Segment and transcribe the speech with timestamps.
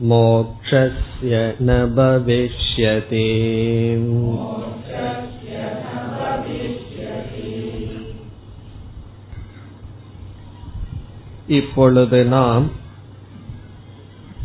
[0.02, 3.28] मोक्षस्य न भविष्यति
[11.50, 12.66] இப்பொழுது நாம்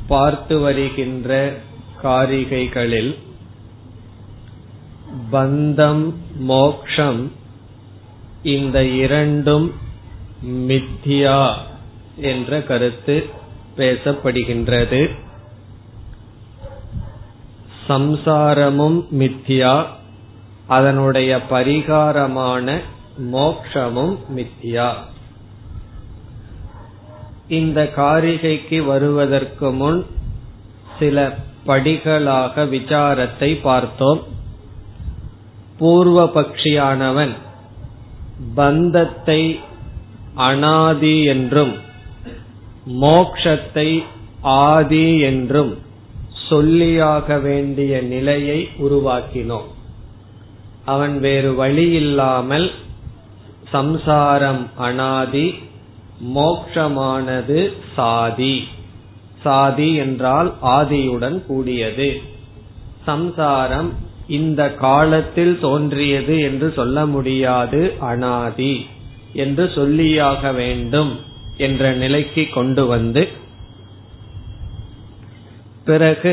[0.07, 1.29] பார்த்து வருகின்ற
[2.03, 3.13] காரிகைகளில்
[5.31, 6.05] பந்தம்
[6.45, 7.21] மோக்ஷம்
[8.45, 9.67] இந்த இரண்டும்
[10.69, 11.39] மித்தியா
[12.31, 13.15] என்ற கருத்து
[13.77, 15.01] பேசப்படுகின்றது
[17.88, 19.84] சம்சாரமும் மித்தியா
[20.66, 22.80] அதனுடைய பரிகாரமான
[23.32, 24.94] மோக்ஷமும் மித்தியா
[27.48, 30.06] இந்த காரிகைக்கு வருவதற்கு முன்
[30.98, 34.22] சில படிகளாக விசாரத்தை பார்த்தோம்.
[35.78, 37.32] பூர்வ பக்ஷியானவன்
[38.54, 39.60] பந்தத்தை
[40.34, 41.76] அனாதி என்றும்
[42.86, 44.04] மோக்ஷத்தை
[44.40, 45.78] ஆதி என்றும்
[46.50, 49.68] சொல்லியாக வேண்டிய நிலையை உருவாக்கினோம்.
[50.84, 52.70] அவன் வேறு வழி இல்லாமல்
[53.70, 55.54] சம்சாரம் அனாதி
[56.34, 58.64] மோக்ஷமானது சாதி.
[59.42, 62.20] சாதி என்றால் ஆதியுடன் கூடியது.
[63.04, 68.86] சம்சாரம் இந்த காலத்தில் தோன்றியது என்று சொல்ல முடியாது அனாதி
[69.32, 71.12] என்று சொல்லியாக வேண்டும்
[71.56, 73.28] என்ற நிலைக்கு கொண்டு வந்து
[75.88, 76.32] பிறகு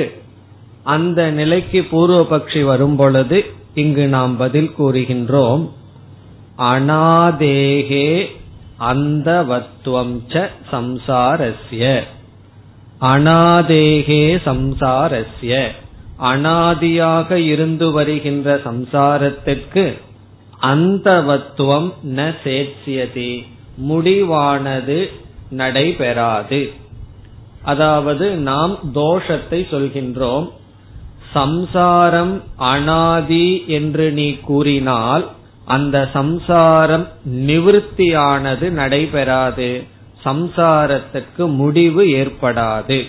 [0.83, 3.37] அந்த நிலைக்கு பூர்வபக்ஷி வரும் பொழுது
[3.73, 5.63] இங்கு நாம் பதில் கூறுகின்றோம்.
[6.57, 8.09] அனாதேகே
[8.79, 11.83] அந்தவத்துவம் ச சம்சாரஸ்ய.
[13.01, 15.53] அனாதேகே சம்சாரஸ்ய.
[16.31, 19.85] அனாதியாக இருந்து வருகின்ற சம்சாரத்திற்கு
[20.61, 23.31] அந்தவத்துவம் ந சேட்சியதி
[23.89, 24.99] முடிவானது
[25.49, 26.59] நடைபெறாது.
[27.65, 30.47] அதாவது நாம் தோஷத்தை சொல்கின்றோம்.
[31.33, 35.29] சம்சாரம் அனாதி என்று நீ கூறினால்
[35.65, 39.83] அந்த சம்சாரம் நிவிருத்தியானது நடைபெறாது.
[40.25, 42.99] சம்சாரத்துக்கு முடிவு ஏற்படாது.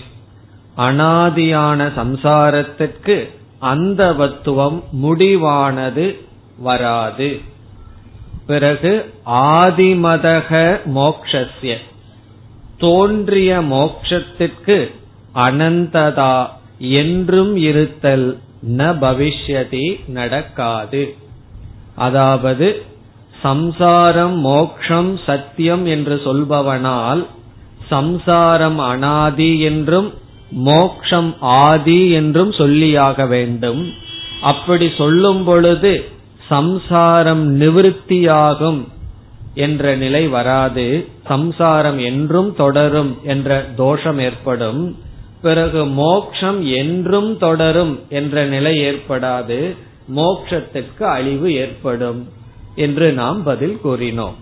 [0.77, 3.15] அனாதியான சம்சாரத்திற்கு
[3.61, 6.07] அந்தவத்துவம் முடிவானது
[6.57, 7.29] வராது.
[8.47, 10.51] பிறகு ஆதிமதக
[10.95, 11.75] மோக்ஷஸ்ய.
[12.79, 14.77] தோன்றிய மோக்ஷத்திற்கு
[15.35, 16.35] அனந்ததா
[16.79, 18.27] என்றும் இருத்தல்
[18.77, 21.03] ந பவிஷ்யதி நடக்காது.
[21.95, 22.67] அதாவது
[23.41, 27.21] சம்சாரம் மோக்ஷம் சத்தியம் என்று சொல்பவனால்
[27.89, 30.09] சம்சாரம் அனாதி என்றும்
[30.63, 33.81] மோக்ஷம் ஆதி என்றும் சொல்லியாக வேண்டும்.
[34.41, 35.93] அப்படி சொல்லும் பொழுது
[36.47, 38.81] சம்சாரம் நிவிருத்தியாகும்
[39.57, 40.85] என்ற நிலை வராது.
[41.27, 44.81] சம்சாரம் என்றும் தொடரும் என்ற தோஷம் ஏற்படும்.
[45.41, 49.75] பிறகு மோக்ஷம் என்றும் தொடரும் என்ற நிலை ஏற்படாது.
[50.15, 52.19] மோக்ஷத்துக்கு அழிவு ஏற்படும்
[52.75, 54.37] என்று நாம் பதில் கூறினோம்.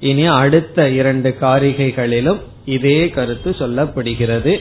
[0.00, 4.54] இனி அடுத்த இரண்டு காரிகைகளிலும் இதே கருத்து சொல்லப்படுகிறது.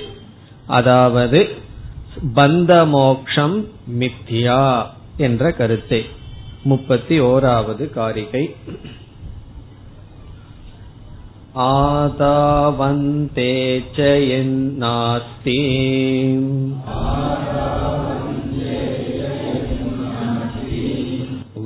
[0.65, 1.49] அதாவது
[2.35, 3.67] பந்த மோக்ஷம்
[3.99, 4.85] மித்யா
[5.17, 6.05] என்ற கருத்தை.
[6.63, 8.55] முப்பத்தி ஓராவது காரிகை.
[11.58, 13.52] आदावन्ते
[13.96, 15.56] च यन्नास्ति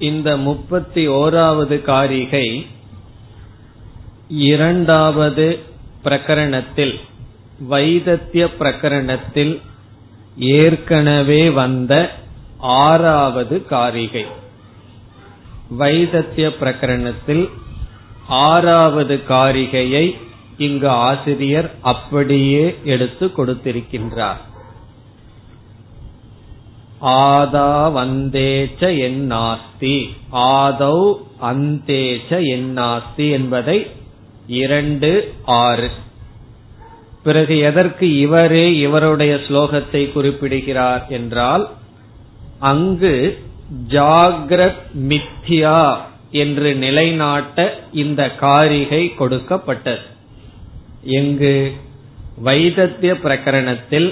[0.00, 2.46] இந்த முப்பத்தி ஓராவது காரிகை
[4.48, 5.46] இரண்டாவது
[6.04, 6.94] பிரகரணத்தில்
[7.68, 9.54] வைதத்திய பிரகரணத்தில்
[10.58, 11.92] ஏற்கனவே வந்த
[12.82, 14.24] ஆறாவது காரிகை
[15.76, 17.44] வைதத்திய பிரகரணத்தில்
[18.27, 20.17] ஆறாவது காரிகையை
[20.57, 24.41] இங்கு ஆசிரியர் அப்படியே எடுத்து கொடுத்திருக்கின்றார்.
[26.99, 33.91] ஆதா வந்தேச்ச என்னாஸ்தி ஆதௌ அந்தேச்ச என்னாஸ்தி என்பதை
[34.47, 35.91] இரண்டு ஆறு.
[37.23, 41.69] பிறகு எதற்கு இவரே இவருடைய ஸ்லோகத்தை குறிப்பிடுகிறார் என்றால்
[42.59, 43.43] அங்கு
[43.87, 45.97] ஜாகிரத் மித்யா
[46.33, 50.05] என்று நிலைநாட்ட இந்த காரிகை கொடுக்கப்பட்டது.
[51.03, 51.71] எங்கு
[52.43, 54.09] வைதத்திய பிரகரணத்தில்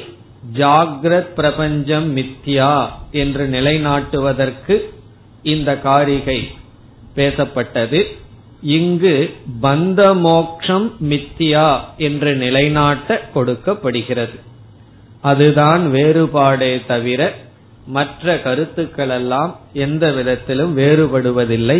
[0.54, 4.82] ஜாகிரத் பிரபஞ்சம் மித்யா என்று நிலைநாட்டுவதற்கு
[5.44, 6.40] இந்த காரிகை
[7.16, 8.00] பேசப்பட்டது.
[8.62, 9.16] இங்கு
[9.62, 14.40] பந்த மோக்ஷம் மித்தியா என்று நிலைநாட்ட கொடுக்கப்படுகிறது.
[15.22, 17.36] அதுதான் வேறுபாடே தவிர
[17.88, 21.80] மற்ற கருத்துக்கள் எல்லாம் எந்த விதத்திலும் வேறுபடுவதில்லை.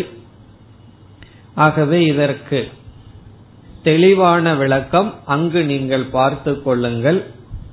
[1.56, 2.72] ஆகவே இதற்கு
[3.84, 7.26] தெளிவான விளக்கம் அங்கு நீங்கள் பார்த்து கொள்ளுங்கள்.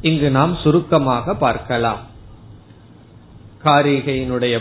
[0.03, 2.07] இங்கு நாம் சுருக்கமாக பார்க்கலாம்.
[3.65, 4.61] காரிகையினுடைய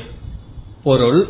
[0.84, 1.28] பொருள்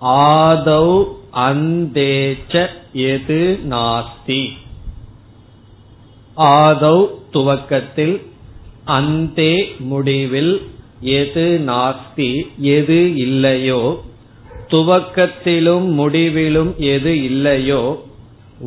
[0.00, 1.04] ஆதௌ
[1.34, 4.52] அந்தேச்ச எது நாஸ்தி?
[6.36, 8.22] ஆதௌ துவக்கத்தில்
[8.84, 10.70] அந்தே முடிவில்
[11.00, 12.46] எது நாஸ்தி?
[12.58, 14.04] எது இல்லையோ
[14.72, 17.82] துவக்கத்திலும் முடிவிலும் எது இல்லையோ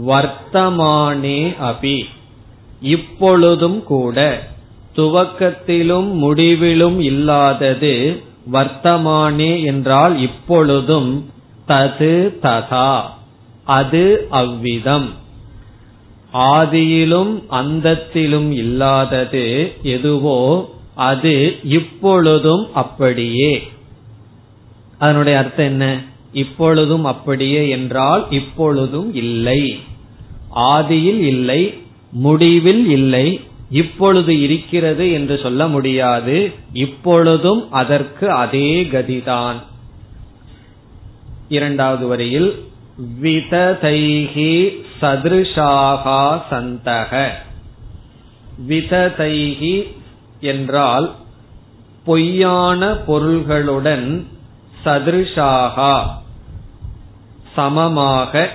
[0.07, 1.99] வர்த்தமானே அபி.
[2.81, 4.17] இப்பொழுதும் கூட
[4.95, 7.93] துவக்கத்திலும் முடிவிலும் இல்லாதது
[8.51, 11.11] வர்த்தமானே என்றால் இப்பொழுதும்
[11.67, 12.13] தது
[12.43, 12.89] ததா.
[13.67, 15.07] அது அவ்விதம்.
[16.33, 19.45] ஆதியிலும் அந்தத்திலும் இல்லாதது
[19.83, 20.39] எதுவோ
[20.95, 23.53] அது இப்பொழுதும் அப்படியே.
[24.97, 26.01] அதனுடைய அர்த்தம் என்ன?
[26.33, 29.79] இப்பொழுதும் அப்படியே என்றால் இப்பொழுதும் இல்லை.
[30.55, 31.73] ஆதியில் இல்லை
[32.11, 33.39] முடிவில் இல்லை
[33.69, 39.55] இப்பொழுது இருக்கிறது என்று சொல்ல முடியாது இப்பொழுதும் அதற்கு அதே கதிதான்.
[41.49, 42.63] இரண்டாவது வரியில்
[43.21, 47.27] விததைகி சதிருஷாகா சந்தக.
[48.67, 49.83] விததைகி
[50.39, 51.15] என்றால்
[52.05, 54.23] பொய்யான பொருள்களுடன்
[54.85, 55.99] சதிருஷாகா.
[57.55, 58.49] சமமாக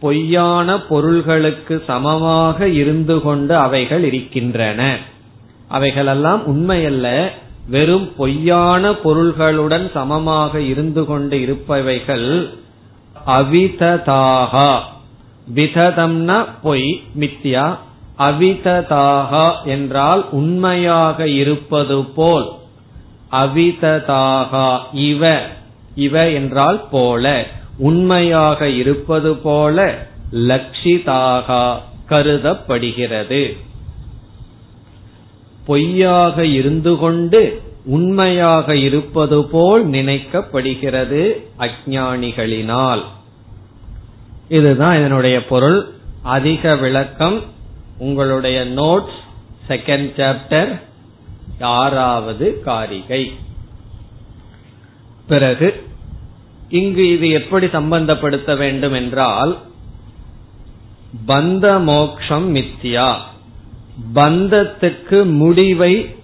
[0.00, 4.98] பொய்யான பொருள்களுக்கு சமமாக இருந்து கொண்டு அவைகள் இருக்கின்றன.
[5.68, 7.28] அவைகளெல்லாம் உண்மையல்ல.
[7.68, 12.48] வெறும் பொய்யான பொருள்களுடன் சமமாக இருந்து கொண்டு இருப்பவைகள்
[13.26, 14.78] அவிததாகா.
[15.54, 17.76] விததம்னா பொய் மித்யா
[18.18, 22.48] அவிததாகா என்றால் உண்மையாக இருப்பது போல்.
[23.32, 25.40] அவிததாகா இவ.
[25.98, 27.44] இவ என்றால் போல
[27.78, 33.56] உண்மையாக இருப்பது போல லட்சிதாகா கருதப்படுகிறது.
[35.66, 41.22] பொய்யாக இருந்து கொண்டு உண்மையாக இருப்பது போல் நினைக்கப்படுகிறது
[41.58, 43.02] அஜானிகளினால்
[44.48, 45.78] இதுதான் இதனுடைய பொருள்.
[46.22, 47.42] அதிக விளக்கம்
[47.98, 49.18] உங்களுடைய நோட்ஸ்
[49.68, 50.80] செகண்ட் சாப்டர்
[51.60, 53.32] ஆறாவது காரிகை.
[55.28, 55.87] பிறகு
[56.70, 59.58] இங்கு இது எப்படி சம்பந்தப்படுத்த வேண்டும் என்றால்
[61.26, 63.14] பந்த மோக்ஷம் மித்தியா
[64.14, 66.14] பந்தத்துக்கு முடிவை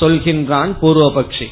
[0.00, 1.46] சொல்கின்றான் பூர்வபக்ஷி.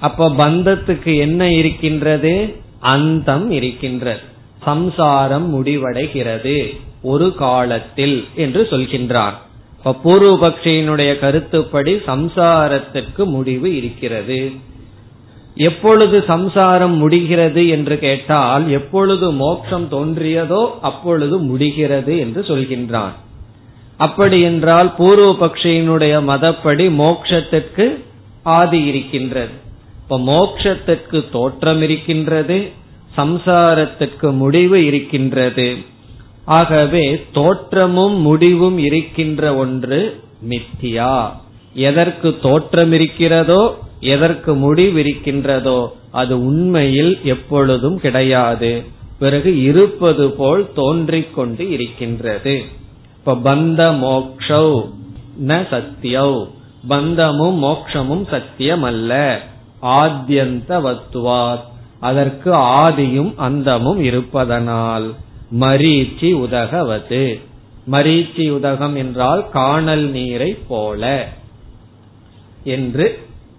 [0.00, 2.54] அப்ப பந்தத்துக்கு என்ன இருக்கின்றது?
[2.80, 4.20] அந்தம் இருக்கின்றது.
[4.62, 6.76] சம்சாரம் முடிவடைகிறது.
[7.02, 9.32] ஒரு காலத்தில் என்று சொல்கின்றான்.
[9.78, 14.52] இப்ப பூர்வபக்ஷியினுடைய கருத்துப்படி சம்சாரத்திற்கு முடிவு இருக்கிறது.
[15.56, 23.12] எப்பொழுது சம்சாரம் முடிகிறது என்று கேட்டால் எப்பொழுது மோட்சம் தோன்றியதோ அப்பொழுது முடிகிறது என்று சொல்கின்றான்.
[23.96, 27.98] அப்படி என்றால் பூர்வ பக்ஷியினுடைய மதப்படி மோக்ஷத்திற்கு
[28.42, 29.52] ஆதி இருக்கின்றது.
[30.02, 32.70] இப்ப மோக்ஷத்திற்கு தோற்றம் இருக்கின்றது
[33.16, 35.76] சம்சாரத்திற்கு முடிவு இருக்கின்றது.
[36.44, 41.30] ஆகவே தோற்றமும் முடிவும் இருக்கின்ற ஒன்று மித்தியா.
[41.74, 45.78] எதற்கு தோற்றம் இருக்கிறதோ எதற்கு முடிவிருக்கின்றதோ
[46.10, 48.72] அது உண்மையில் எப்பொழுதும் கிடையாது.
[49.18, 52.54] பிறகு இருப்பது போல் தோன்றிக் கொண்டு இருக்கின்றது.
[53.18, 54.68] இப்ப பந்த மோக்ஷௌ
[55.48, 56.32] ந சத்தியௌ.
[56.88, 59.12] பந்தமும் மோக்ஷமும் சத்தியம் அல்ல
[59.98, 61.64] ஆத்யந்த வத்துவாத்
[62.00, 65.06] அதற்கு ஆதியும் அந்தமும் இருப்பதனால்
[65.60, 67.24] மரீச்சி உதகவது.
[67.92, 71.02] மரீச்சி உதகம் என்றால் காணல் நீரை போல
[72.64, 73.06] என்று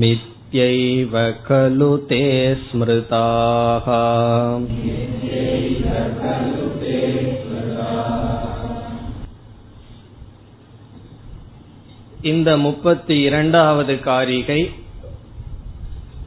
[0.00, 1.14] मित्यैव
[1.46, 2.20] खलु ते
[2.66, 3.88] स्मृताः
[12.21, 14.69] இந்த முப்பத்தி இரண்டாவது காரிகை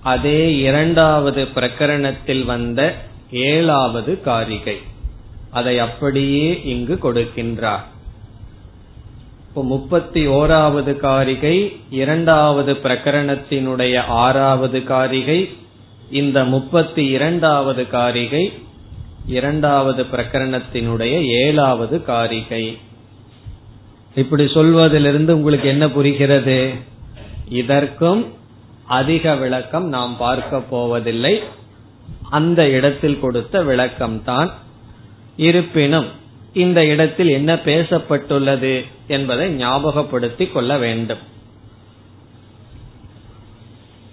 [0.03, 2.95] அதே இரண்டாவது பிரகரணத்தில் வந்த
[3.31, 4.79] ஏழாவது காரிகை.
[5.51, 7.85] அதை அப்படியே இங்கு கொடுக்கின்றார்.
[9.49, 15.57] இப்போ முப்பத்தி ஓராவது காரிகை இரண்டாவது பிரகரணத்தினுடைய ஆறாவது காரிகை
[16.11, 18.53] இந்த முப்பத்தி இரண்டாவது காரிகை
[19.27, 22.79] இரண்டாவது பிரகரணத்தினுடைய ஏழாவது காரிகை.
[24.15, 26.75] இப்படி சொல்வதிலிருந்து உங்களுக்கு என்ன புரிகிறது?
[27.49, 28.33] இதற்கும்
[28.85, 31.43] அதிக விளக்கம் நாம் பார்க்க போவதில்லை.
[32.31, 34.51] அந்த இடத்தில் கொடுத்த விளக்கம்தான்.
[35.37, 36.07] இருப்பினும்
[36.53, 41.19] இந்த இடத்தில் என்ன பேசப்பட்டுள்ளது என்பதை ஞாபகப்படுத்திக் கொள்ள வேண்டும்.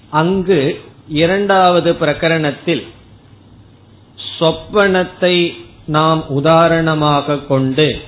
[0.10, 2.88] அங்கு இரண்டாவது பிரகரணத்தில்
[4.40, 5.54] சொப்பனத்தை
[5.86, 8.02] நாம் உதாரணமாக கொண்டு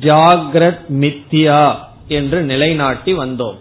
[0.00, 1.74] ஜாகிரத் மித்யா
[2.08, 3.56] என்று நிலைநாட்டி வந்தோம்.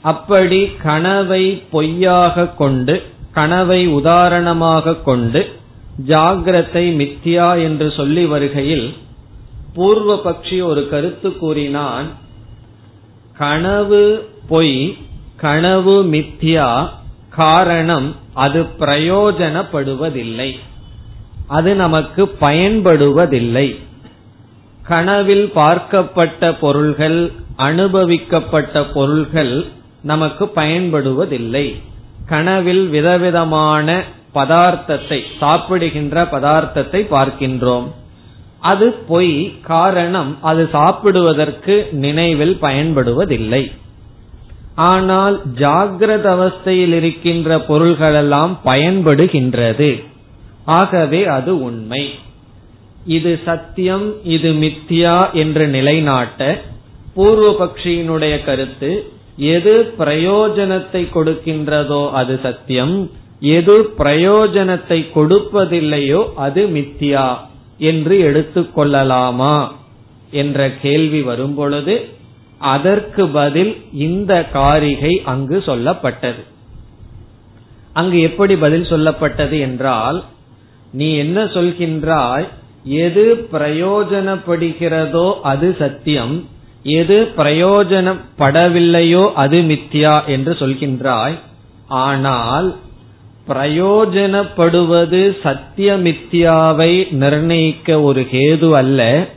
[0.00, 3.02] அப்படி கனவை பொய்யாக கொண்டு
[3.32, 5.52] கனவை உதாரணமாக கொண்டு
[6.06, 8.94] ஜாகிரத்தை மித்யா என்று சொல்லி வருகையில்
[9.74, 12.06] பூர்வ பக்ஷி ஒரு கருத்து கூறினான்
[13.38, 14.96] கனவு பொய்
[15.36, 16.88] கனவு மித்யா
[17.30, 20.58] காரணம் அது பிரயோஜனப்படுவதில்லை.
[21.46, 23.78] அது நமக்கு பயன்படுவதில்லை.
[24.88, 29.64] கனவில் பார்க்கப்பட்ட பொருள்கள் அனுபவிக்கப்பட்ட பொருள்கள்
[30.02, 31.66] நமக்கு பயன்படுவதில்லை.
[32.26, 34.02] கனவில் விதவிதமான
[34.34, 37.86] பதார்த்தத்தை சாப்பிடுகின்ற பதார்த்தத்தை பார்க்கின்றோம்.
[38.60, 43.72] அது பொய் காரணம் அது சாப்பிடுவதற்கு நினைவில் பயன்படுவதில்லை.
[44.74, 50.04] ஆனால் ஜாகிரத அவஸ்தையில் இருக்கின்ற பொருள்களெல்லாம் பயன்படுகின்றது.
[50.64, 52.04] ஆகவே அது உண்மை.
[53.04, 56.60] இது சத்தியம் இது மித்தியா என்று நிலைநாட்ட
[57.14, 67.36] பூர்வ பக்ஷியினுடைய கருத்து எது பிரயோஜனத்தை கொடுக்கின்றதோ அது சத்தியம் எது பிரயோஜனத்தை கொடுப்பதில்லையோ அது மித்தியா
[67.78, 69.68] என்று எடுத்துக்கொள்ளலாமா
[70.30, 72.08] என்ற கேள்வி வரும்பொழுது
[72.58, 76.42] அதற்கு பதில் இந்த காரிகை அங்கு சொல்லப்பட்டது.
[77.92, 80.24] அங்கு எப்படி பதில் சொல்லப்பட்டது என்றால்
[80.92, 82.48] நீ என்ன சொல்கின்றாய்?
[82.84, 86.44] எது பிரயோஜனப்படுகிறதோ அது சத்தியம்.
[86.82, 91.38] எது பிரயோஜனப்படவில்லையோ அது மித்யா என்று சொல்கின்றாய்.
[91.88, 92.76] ஆனால்
[93.48, 99.28] பிரயோஜனப்படுவது சத்தியமித்யாவை நிர்ணயிக்க ஒரு கேது அல்ல.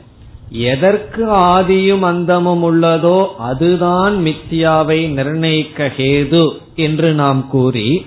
[0.50, 8.06] எதற்கு ஆதியும் அந்தமும் உள்ளதோ அதுதான் மித்யாவை நிர்ணயிக்க ஹேது என்று நாம் கூறி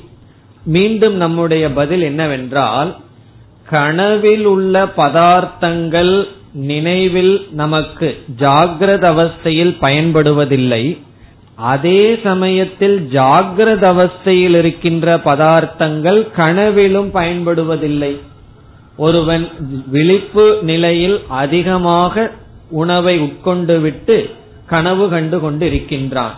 [0.64, 2.96] மீண்டும் நம்முடைய பதில் என்னவென்றால்
[3.72, 6.14] கனவில் உள்ள பதார்த்தங்கள்
[6.70, 8.08] நினைவில் நமக்கு
[8.40, 10.84] ஜாகிரத அவஸ்தையில் பயன்படுவதில்லை.
[11.74, 18.14] அதே சமயத்தில் ஜாகிரத அவஸ்தையில் இருக்கின்ற பதார்த்தங்கள் கனவிலும் பயன்படுவதில்லை.
[18.98, 19.46] ஒருவன்
[19.88, 22.32] விழிப்பு நிலையில் அதிகமாக
[22.82, 24.18] உணவை உட்கொண்டு விட்டு
[24.74, 26.36] கனவு கண்டு கொண்டு இருக்கின்றான்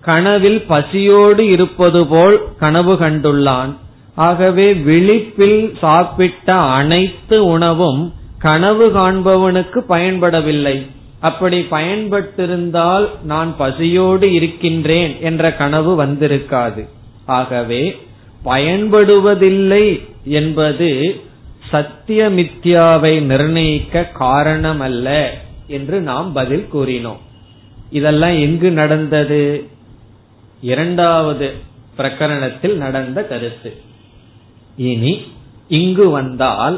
[0.00, 3.72] கனவில் பசியோடு இருப்பது போல் கனவு கண்டுள்ளான்.
[4.14, 10.86] ஆகவே விழிப்பில் சாப்பிட்ட அனைத்து உணவும் கனவு காண்பவனுக்கு பயன்படவில்லை.
[11.20, 16.88] அப்படி பயன்பட்டிருந்தால் நான் பசியோடு இருக்கின்றேன் என்ற கனவு வந்திருக்காது.
[17.26, 18.00] ஆகவே
[18.44, 21.20] பயன்படுவதில்லை என்பது
[21.72, 25.26] சத்தியமித்யாவை நிர்ணயிக்க காரணமல்ல
[25.66, 27.18] என்று நாம் பதில் கூறினோம்.
[27.90, 29.64] இதெல்லாம் எங்கு நடந்தது?
[30.60, 31.54] இரண்டாவது
[31.98, 33.90] பிரகரணத்தில் நடந்த கருத்து.
[34.82, 35.12] இனி
[35.68, 36.76] இங்கு வந்தால்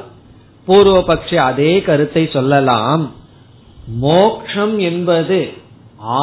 [0.66, 3.04] பூர்வபக்ஷி அதே கருத்தை சொல்லலாம்.
[4.00, 5.40] மோக்ஷம் என்பது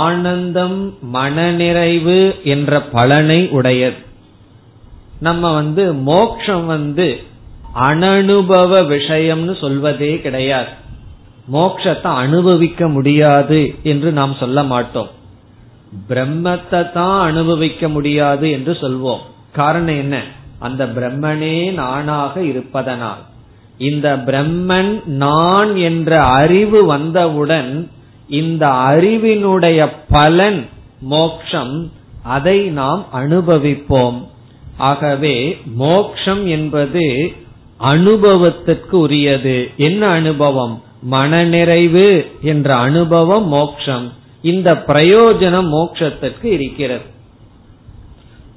[0.01, 4.00] ஆனந்தம் மனநிறைவு என்ற பலனை உடையது.
[5.19, 7.07] நம்ம வந்து மோக்ஷம் வந்து
[7.75, 10.71] அனனுபவ விஷயம்னு சொல்வதே கிடையாது.
[11.53, 15.11] மோக்ஷத்தை அனுபவிக்க முடியாது என்று நாம் சொல்ல மாட்டோம்.
[16.09, 19.23] பிரம்மத்தை தான் அனுபவிக்க முடியாது என்று சொல்வோம்.
[19.51, 20.17] காரணம் என்ன?
[20.61, 23.21] அந்த பிரம்மனே நானாக இருப்பதனால்.
[23.77, 27.89] இந்த பிரம்மன் நான் என்ற அறிவு வந்தவுடன்
[28.29, 31.91] இந்த அறிவினுடைய பலன் மோக்ஷம்
[32.23, 34.27] அதை நாம் அனுபவிப்போம்.
[34.77, 37.05] ஆகவே மோக்ஷம் என்பது
[37.77, 39.69] அனுபவத்திற்கு உரியது.
[39.77, 40.83] என்ன அனுபவம்?
[41.01, 44.13] மனநிறைவு என்ற அனுபவம் மோக்ஷம்.
[44.41, 47.19] இந்த பிரயோஜனம் மோக்ஷத்திற்கு இருக்கிறது.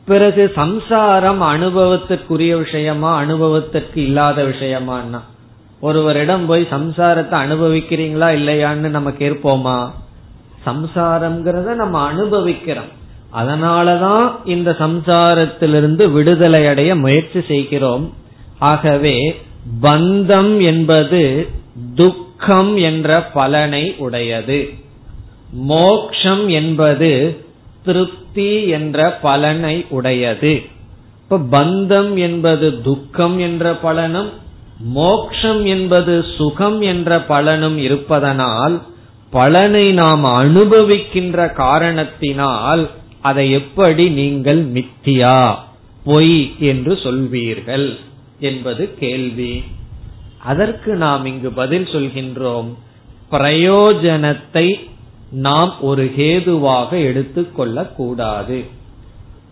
[0.07, 5.21] பிறகு சம்சாரம் அனுபவத்திற்குரிய விஷயமா அனுபவத்திற்கு இல்லாத விஷயமானா
[5.81, 9.91] ஒருவரிடம் போய் சம்சாரத்தை அனுபவிக்கிறீங்களா இல்லையான்னு நம்ம கேட்போமா?
[10.67, 12.91] சம்சாரம்ங்கிறத நம்ம அனுபவிக்கிறோம்.
[13.35, 18.15] அதனாலதான் இந்த சம்சாரத்திலிருந்து விடுதலை அடைய முயற்சி செய்கிறோம்.
[18.59, 19.43] ஆகவே
[19.83, 21.49] பந்தம் என்பது
[21.95, 24.69] துக்கம் என்ற பலனை உடையது.
[25.53, 27.45] மோக்ஷம் என்பது
[27.85, 28.23] திருப்தி
[28.67, 30.63] என்ற பலனை உடையது.
[31.23, 34.31] இப்ப பந்தம் என்பது துக்கம் என்ற பலனும்
[34.79, 38.83] மோக்ஷம் என்பது சுகம் என்ற பலனும் இருப்பதனால்
[39.31, 45.55] பலனை நாம் அனுபவிக்கின்ற காரணத்தினால் அதை எப்படி நீங்கள் மித்தியா
[46.05, 47.95] பொய் என்று சொல்வீர்கள்
[48.41, 49.65] என்பது கேள்வி.
[50.39, 52.75] அதற்கு நாம் இங்கு பதில் சொல்கின்றோம்
[53.31, 54.75] பிரயோஜனத்தை
[55.31, 58.65] நாம் ஒரு ஹேதுவாக எடுத்துக்கொள்ளக் கூடாது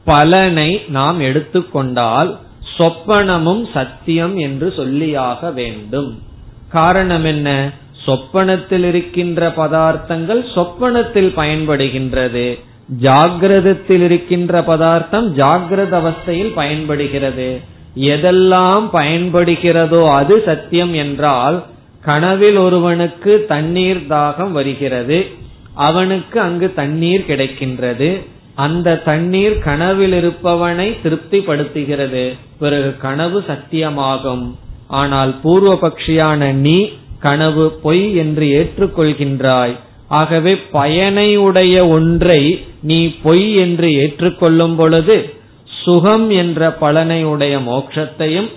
[0.04, 2.38] பலனை நாம் எடுத்துக்கொண்டால்
[2.78, 6.22] சொப்பனமும் சத்தியம் என்று சொல்லியாக வேண்டும்.
[6.68, 7.72] காரணம் என்ன?
[8.06, 12.60] சொப்பனத்தில் இருக்கின்ற பதார்த்தங்கள் சொப்பனத்தில் பயன்படுகின்றது.
[13.02, 17.60] ஜாகிரதத்தில் இருக்கின்ற பதார்த்தம் ஜாகிரத அவஸ்தையில் பயன்படுகிறது.
[17.96, 21.64] எதெல்லாம் பயன்படுகிறதோ அது சத்தியம் என்றால்
[22.00, 25.30] கனவில் ஒருவனுக்கு தண்ணீர் தாகம் வருகிறது.
[25.74, 28.22] அவனுக்கு அங்கு தண்ணீர் கிடைக்கின்றது.
[28.54, 32.36] அந்த தண்ணீர் கனவில் இருப்பவனை திருப்திப்படுத்துகிறது.
[32.58, 34.54] பிறகு கனவு சத்தியமாகும்.
[34.88, 39.76] ஆனால் பூர்வ பட்சியான நீ கனவு பொய் என்று ஏற்றுக்கொள்கின்றாய்.
[40.08, 48.50] ஆகவே பயனை உடைய ஒன்றை நீ பொய் என்று ஏற்றுக்கொள்ளும் பொழுது சுகம் என்ற பலனை உடைய மோட்சத்தையும்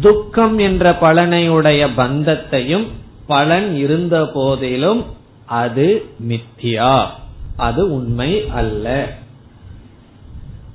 [0.00, 2.86] துக்கம் என்ற பலனை உடைய பந்தத்தையும்
[3.26, 5.06] பலன் இருந்த போதிலும்
[5.50, 5.86] அது
[6.28, 7.06] மித்தியா.
[7.56, 9.12] அது உண்மை அல்ல.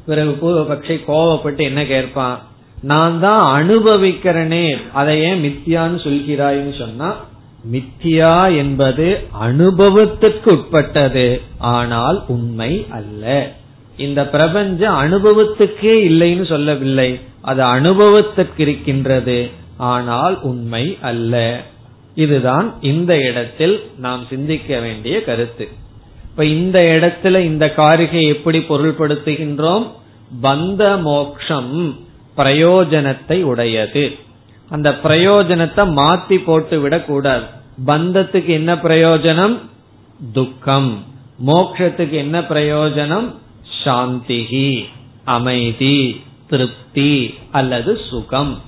[0.05, 2.41] பிறகு பூர்வபக்ஷி கோவப்பட்டு என்ன கேட்பான்?
[2.81, 4.77] நான் தான் அனுபவிக்கிறனே.
[4.93, 7.15] அதை ஏன் மித்தியான்னு சொல்கிறாய்னு சொன்னா
[7.71, 13.51] மித்தியா என்பது அனுபவத்துக்கு உட்பட்டது ஆனால் உண்மை அல்ல.
[13.97, 17.19] இந்த பிரபஞ்சம் அனுபவத்துக்கே இல்லைன்னு சொல்லவில்லை.
[17.41, 21.61] அது அனுபவத்திற்கு இருக்கின்றது ஆனால் உண்மை அல்ல.
[22.15, 25.69] இதுதான் இந்த இடத்தில் நாம் சிந்திக்க வேண்டிய கருத்து.
[26.23, 29.91] இப்ப இந்த இடத்துல இந்த காரிகை எப்படி பொருள்படுத்துகின்றோம்?
[30.41, 31.97] பந்த மோக்ஷம்
[32.37, 34.15] பிரயோஜனத்தை உடையது.
[34.69, 37.43] அந்த பிரயோஜனத்தை மாத்தி போட்டு விடக்கூடாது
[37.85, 39.57] பந்தத்துக்கு என்ன பிரயோஜனம்?
[40.33, 41.03] துக்கம்.
[41.47, 43.33] மோக்ஷத்துக்கு என்ன பிரயோஜனம்?
[43.83, 44.85] சாந்திகி
[45.23, 48.61] அமைதி திருப்தி அல்லது சுகம்.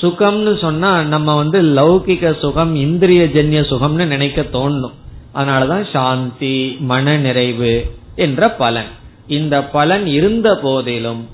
[0.00, 4.92] சுகம்னு சொன்னா நம்ம வந்து லௌகிக சுகம் இந்திரிய ஜன்ய சுகம்னு நினைக்க தோணும்.
[5.34, 8.86] அதனாலதான் சாந்தி மன நிறைவு என்ற பலன்.
[9.26, 11.28] இந்த பலன் இருந்த போதிலும்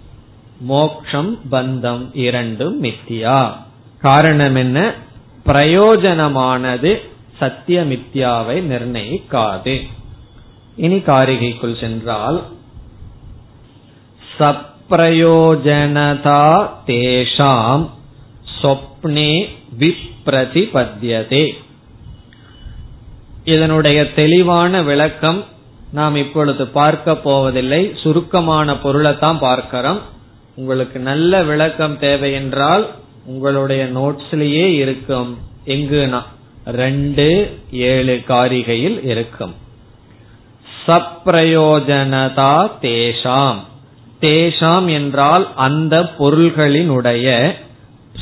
[0.59, 3.53] மோக்ஷம் பந்தம் இரண்டும் மித்தியா.
[4.01, 4.95] காரணம் என்ன?
[5.47, 7.01] பிரயோஜனமானது
[7.39, 9.83] சத்திய மித்யாவை நிர்ணயிக்காது.
[10.77, 12.45] இனி காரிகைக்குள் சென்றால்
[14.39, 17.89] சப்ரயோஜனதா தேஷாம்
[18.65, 19.49] சொப்னே
[19.79, 21.55] விப்ரதிபத்தியதே
[23.45, 25.45] இதனுடைய தெளிவான விளக்கம்
[25.93, 27.93] நாம் இப்பொழுது பார்க்க போவதில்லை.
[28.03, 30.01] சுருக்கமான பொருளை தான் பார்க்கிறோம்.
[30.57, 35.39] உங்களுக்கு நல்ல விளக்கம் தேவை என்றால் உங்களுடைய நோட்ஸ்லயே இருக்கும்.
[35.67, 36.23] எங்குனா?
[36.67, 39.55] ரெண்டு ஏழு காரிகையில் இருக்கும்.
[40.87, 43.59] சப்ரயோஜனதா தேஷாம்.
[44.21, 47.55] தேஷாம் என்றால் அந்த பொருள்களினுடைய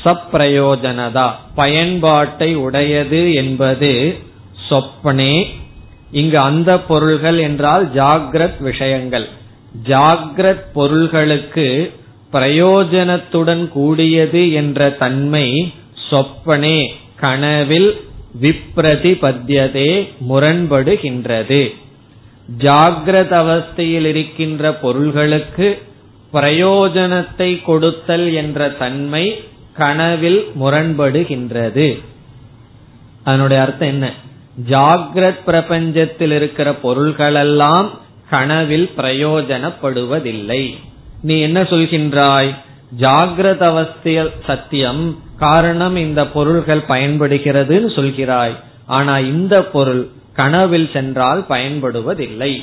[0.05, 1.31] சப்ரயோஜனதா.
[1.55, 4.19] பயன்பாட்டை உடையது என்பது
[4.69, 5.47] சொப்பனே.
[6.11, 9.29] இங்கு அந்த பொருள்கள் என்றால் ஜாகிரத் விஷயங்கள்.
[9.85, 11.93] ஜாகிரத் பொருள்களுக்கு
[12.33, 15.73] பிரயோஜனத்துடன் கூடியது என்ற தன்மை
[16.11, 16.87] சொப்பனே.
[17.17, 18.01] கனவில்
[18.41, 21.75] விப்ரதிபத்தியதே முரண்படுகின்றது.
[22.59, 25.83] ஜாகிரத அவஸ்தையில் இருக்கின்ற பொருள்களுக்கு
[26.33, 32.03] பிரயோஜனத்தை கொடுத்தல் என்ற தன்மை கனவில் முரண்படுகின்றது.
[33.25, 34.13] அதனுடைய அர்த்தம் என்ன?
[34.69, 37.89] ஜாகிரத் பிரபஞ்சத்தில் இருக்கிற பொருள்களெல்லாம்
[38.31, 40.75] கனவில் பிரயோஜனப்படுவதில்லை.
[41.23, 42.55] நீ என்ன சொல்கின்றாய்?
[43.01, 48.57] ஜாகிரத அவஸ்தையில் சத்தியம் காரணம் இந்த பொருள்கள் பயன்படுகிறதுன்னு சொல்கிறாய்.
[48.87, 52.63] ஆனா இந்த பொருள் கனவில் சென்றால் பயன்படுவதில்லை.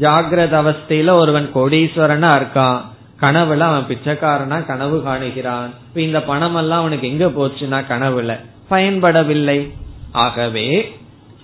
[0.00, 2.80] ஜாகிரத அவஸ்தையில ஒருவன் கோடீஸ்வரனா இருக்கான்.
[3.20, 5.70] கனவுல அவன் பிச்சைக்காரனா கனவு காணுகிறான்.
[5.88, 8.40] இப்ப இந்த பணம் எல்லாம் அவனுக்கு எங்க போச்சுன்னா கனவுல.
[8.70, 9.70] பயன்படவில்லை.
[10.12, 10.98] ஆகவே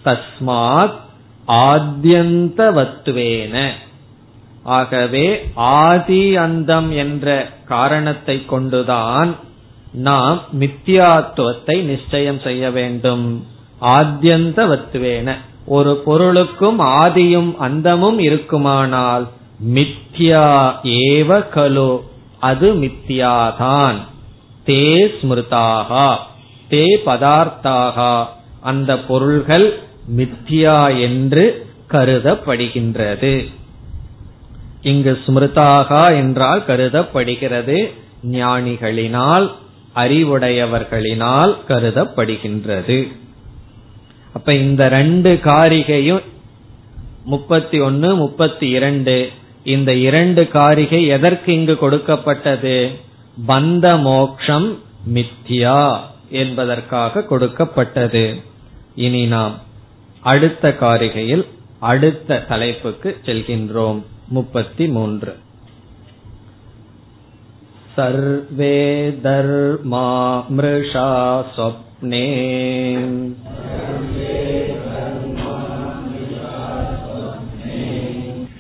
[0.05, 0.95] தஸ்மாத்
[1.49, 3.69] ஆத்தியந்தவத்துவேன
[4.62, 9.35] ஆகவே ஆதி அந்தம் என்ற காரணத்தை கொண்டுதான்
[9.93, 13.47] நாம் மித்தியாத்துவத்தை நிச்சயம் செய்ய வேண்டும்.
[13.81, 15.35] ஆத்தியந்தவத்துவேன
[15.67, 19.29] ஒரு பொருளுக்கும் ஆதியும் அந்தமும் இருக்குமானால்
[19.64, 22.01] மித்யா ஏவ கலோ.
[22.40, 23.95] அது மித்தியாதான்
[24.66, 26.16] தே ஸ்மிருதாகா.
[26.71, 28.27] தே பதார்த்தாகா.
[28.61, 29.81] அந்த பொருள்கள்
[30.16, 33.53] மித்தியா என்று கருதப்படுகின்றது.
[34.83, 37.92] இங்கு ஸ்மிருதாகா என்றால் கருதப்படுகிறது.
[38.33, 39.51] ஞானிகளினால்
[39.95, 43.12] அறிவுடையவர்களினால் கருதப்படுகின்றது.
[44.33, 46.23] அப்ப இந்த ரெண்டு காரிகையும்
[47.25, 49.31] முப்பத்தி ஒன்னு முப்பத்தி இரண்டு
[49.65, 52.76] இந்த இரண்டு காரிகை எதற்கு இங்கு கொடுக்கப்பட்டது
[53.47, 54.67] பந்த மோக்ஷம்
[55.13, 55.80] மித்யா
[56.36, 58.26] என்பதற்காக கொடுக்கப்பட்டது
[58.95, 59.56] இனி நாம்
[60.24, 61.45] அடுத்த காரிகையில்
[61.84, 65.34] அடுத்த தலைப்புக்கு செல்கின்றோம் முப்பத்தி மூன்று
[67.95, 68.76] सर्वे
[69.21, 70.06] धर्मा
[70.52, 71.08] मृषा
[71.56, 72.26] स्वप्ने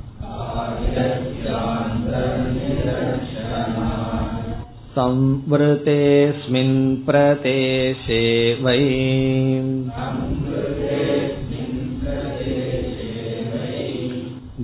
[4.98, 8.24] संवृतेऽस्मिन् प्रदेशे
[8.64, 8.82] वै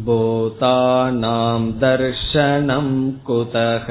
[0.07, 2.89] भूतानां दर्शनं
[3.29, 3.88] कुतः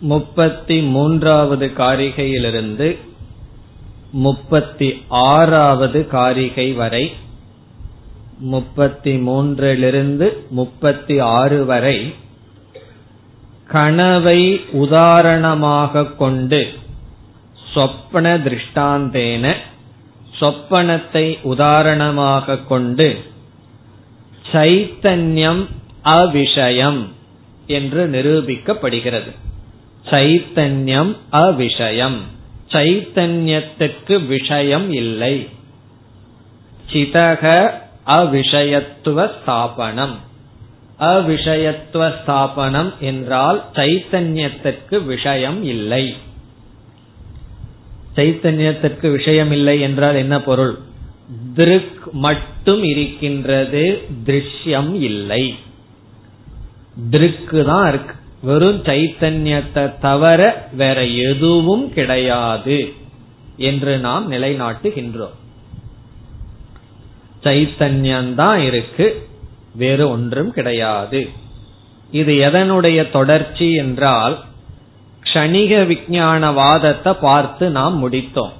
[0.00, 2.98] முப்பத்தி மூன்றாவது காரிகையிலிருந்து
[4.12, 7.12] முப்பத்தி ஆறாவது காரிகை வரை
[8.38, 12.14] முப்பத்தி மூன்றிலிருந்து முப்பத்தி ஆறு வரை
[13.68, 16.68] கனவை உதாரணமாக கொண்டு
[17.74, 19.54] சொப்பன திருஷ்டாந்தேன
[20.40, 23.24] சொப்பனத்தை உதாரணமாக கொண்டு
[24.52, 25.66] சைத்தன்யம்
[26.04, 27.06] அவிஷயம்
[27.66, 29.48] என்று நிரூபிக்கப்படுகிறது.
[30.06, 32.18] சைத்தன்யம் அவிஷயம்.
[32.68, 35.48] சைத்தன்யத்துக்கு விஷயம் இல்லை.
[36.92, 37.70] சிதக
[38.06, 40.16] அவிஷயத்துவ ஸ்தாபனம்.
[40.98, 46.16] அவிஷயத்துவ ஸ்தாபனம் என்றால் சைத்தன்யத்திற்கு விஷயம் இல்லை.
[48.16, 50.78] சைத்தன்யத்திற்கு விஷயம் இல்லை என்றால் என்ன பொருள்?
[51.54, 55.54] திருக் மட்டும் இருக்கின்றது திருஷ்யம் இல்லை.
[57.10, 58.14] திருக்கு தான் இருக்கு.
[58.42, 62.92] வெறும் சைத்தன்யத்தை தவிர வேற எதுவும் கிடையாது
[63.56, 65.36] என்று நாம் நிலைநாட்டுகின்றோம்.
[67.42, 69.28] சைத்தன்யம்தான் இருக்கு
[69.74, 71.28] வேறு ஒன்றும் கிடையாது.
[72.10, 74.44] இது எதனுடைய தொடர்ச்சி என்றால்
[75.32, 78.52] கணிக விஞ்ஞானவாதத்தை பார்த்து நாம் முடித்தோம்.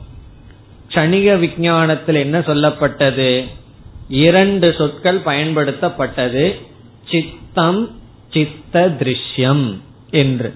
[0.88, 3.46] கணிக விஞ்ஞானத்தில் என்ன சொல்லப்பட்டது?
[4.08, 6.60] இரண்டு சொற்கள் பயன்படுத்தப்பட்டது.
[7.10, 7.99] சித்தம்
[8.30, 9.78] சித்த திருஷ்யம்
[10.10, 10.54] என்று.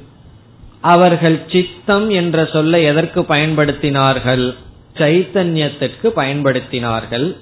[0.81, 4.55] அவர்கள் சித்தம் என்ற சொல்லை எதற்கு பயன்படுத்தினார்கள்?
[4.95, 7.37] சைத்தன்யத்திற்கு பயன்படுத்தினார்கள்.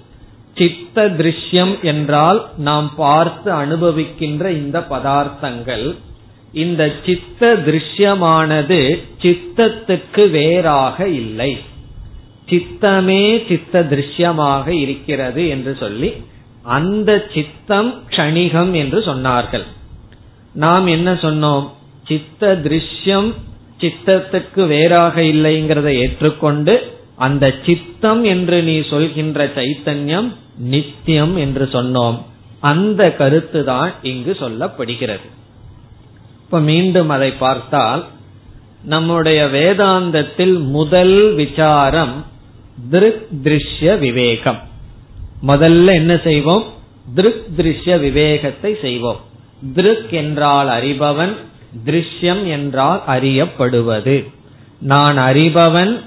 [0.55, 5.95] சித்த திருஷ்யம் என்றால் நாம் பார்த்து அனுபவிக்கின்ற இந்த பதார்த்தங்கள்.
[6.53, 8.81] இந்த சித்த திருஷ்யமானது
[9.23, 11.53] சித்தத்துக்கு வேறாக இல்லை.
[12.51, 16.13] சித்தமே சித்த திருஷ்யமாக இருக்கிறது என்று சொல்லி
[16.63, 19.67] அந்த சித்தம் கணிகம் என்று சொன்னார்கள்.
[20.55, 21.69] நாம் என்ன சொன்னோம்?
[22.07, 23.35] சித்த திருஷ்யம்
[23.81, 32.23] சித்தத்துக்கு வேறாக இல்லைங்கிறத ஏற்றுக்கொண்டு அந்த சித்தம் என்று நீ சொல்கின்ற சைத்தன்யம் நித்தியம் என்று சொன்னோம்.
[32.61, 35.29] அந்த கருத்து தான் இங்கு சொல்லப்படுகிறது.
[36.45, 38.07] இப்ப மீண்டும் அதை பார்த்தால்
[38.85, 42.27] நம்முடைய வேதாந்தத்தில் முதல் விசாரம்
[42.91, 44.59] திருக் திருஷ்ய விவேகம்.
[45.47, 46.65] முதல்ல என்ன செய்வோம்?
[47.15, 49.31] திருக் திருஷ்ய விவேகத்தை செய்வோம்.
[49.75, 51.35] திருக் என்றால் அறிபவன்
[51.87, 54.25] திருஷ்யம் என்றால் அறியப்படுவது.
[54.81, 56.01] நான் அறிபவன்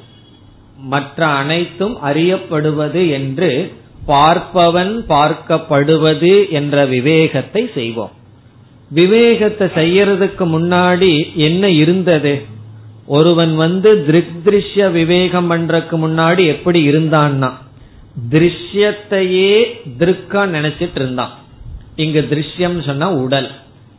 [0.77, 3.73] மற்ற அனைத்தும் அறியப்படுவது என்று
[4.07, 8.11] பார்ப்பவன் பார்க்கப்படுவது என்ற விவேகத்தை செய்வோம்.
[8.91, 12.45] விவேகத்தை செய்யறதுக்கு முன்னாடி என்ன இருந்தது?
[13.05, 13.89] ஒருவன் வந்து
[14.45, 17.51] திருஷ்ய விவேகம் பண்றதுக்கு முன்னாடி எப்படி இருந்தான்னா
[18.29, 19.55] திருஷ்யத்தையே
[19.99, 21.33] திருக்கா நினைச்சிட்டு இருந்தான்.
[21.95, 23.51] இங்கு திருஷ்யம் சொன்னா உடல்.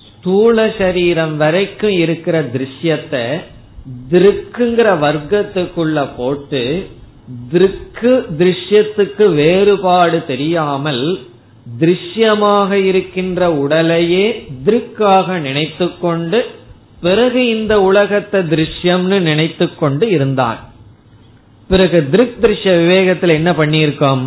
[0.09, 3.25] ஸ்தூல சரீரம் வரைக்கும் இருக்கிற திருஷ்யத்தை
[4.11, 6.63] திருக்குங்கிற வர்க்கத்துக்குள்ள போட்டு
[7.53, 11.05] திருக்கு திருஷ்யத்துக்கு வேறுபாடு தெரியாமல்
[11.81, 16.45] திருஷ்யமாக இருக்கின்ற உடலையே திருக்காக நினைத்து கொண்டு
[17.01, 20.61] பிறகு இந்த உலகத்தை திருஷ்யம்னு நினைத்து கொண்டு இருந்தான்
[21.69, 24.25] பிறகு திருக் திருஷ்ய விவேகத்தில் என்ன பண்ணியிருக்கோம்?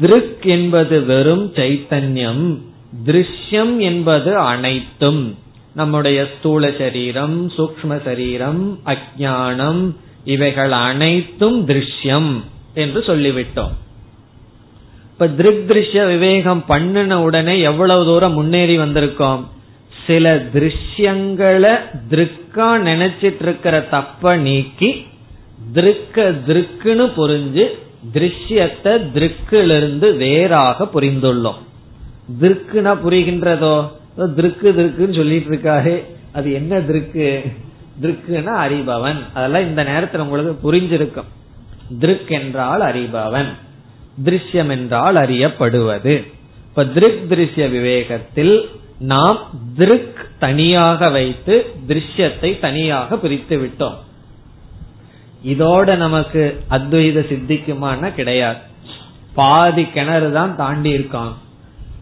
[0.00, 2.44] திருக் என்பது வெறும் சைத்தன்யம்.
[3.06, 5.38] திருஷ்யம் என்பது அனைத்தும்.
[5.74, 12.40] நம்முடைய ஸ்தூல சரீரம் சூக்ம சரீரம் அஜானம் இவைகள் அனைத்தும் திருஷ்யம்
[12.74, 13.74] என்று சொல்லிவிட்டோம்.
[15.12, 19.44] இப்ப திருக் திருஷ்ய விவேகம் பண்ணின உடனே எவ்வளவு தூரம் முன்னேறி வந்திருக்கோம்?
[20.06, 21.74] சில திருஷ்யங்களை
[22.10, 25.06] திருக்கா நினைச்சிட்டு இருக்கிற தப்ப நீக்கி
[25.72, 27.64] திருக்க திருக்குன்னு புரிஞ்சு
[28.12, 31.68] திருஷ்யத்தை திருக்கிலிருந்து வேறாக புரிந்துள்ளோம்.
[32.40, 33.90] திருக்குனா புரிகின்றதோ?
[34.18, 37.52] திருக்கு திருக்குன்னு சொல்லிட்டு இருக்காரு அது என்ன திருக்கு?
[38.02, 39.18] திருக்குன்னா அறிபவன்.
[39.34, 41.28] அதெல்லாம் இந்த நேரத்தில் உங்களுக்கு புரிஞ்சிருக்கும்.
[42.00, 43.48] திருக் என்றால் அறிபவன்.
[44.24, 46.26] திருஷ்யம் என்றால் அறியப்படுவது.
[46.68, 48.66] இப்ப திருக் திருஷ்ய விவேகத்தில்
[48.98, 49.38] நாம்
[49.76, 53.96] திருக் தனியாக வைத்து திருஷ்யத்தை தனியாக பிரித்து விட்டோம்.
[55.46, 58.58] இதோட நமக்கு அத்வைத சித்திக்குமான கிடையாது.
[59.34, 61.32] பாதி கிணறு தான் தாண்டி இருக்கான்.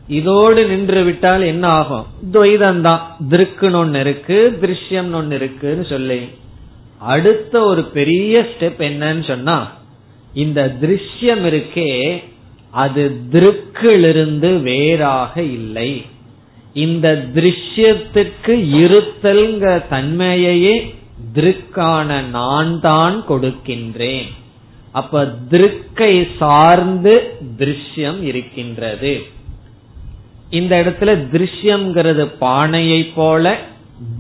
[0.09, 2.07] இதோடு நின்று விட்டால் என்ன ஆகும்?
[2.33, 6.29] துவைதம் தான் திருக்குன்னு ஒன்னு இருக்கு திருஷ்யம் ஒன்னு இருக்குன்னு சொல்லி.
[6.99, 9.73] அடுத்த ஒரு பெரிய ஸ்டெப் என்னன்னு சொன்னா
[10.35, 12.23] இந்த திருஷ்யம் இருக்கே
[12.71, 16.05] அது திருக்கிலிருந்து வேறாக இல்லை.
[16.75, 20.95] இந்த திருஷ்யத்துக்கு இருத்தல்ங்கிற தன்மையையே
[21.35, 24.27] திருக்கான நான் தான் கொடுக்கின்றேன்.
[24.93, 29.37] அப்ப திருக்கை சார்ந்து திருஷ்யம் இருக்கின்றது.
[30.51, 33.59] இந்த இடத்துல திருஷ்யம்ங்கிறது பானையை போல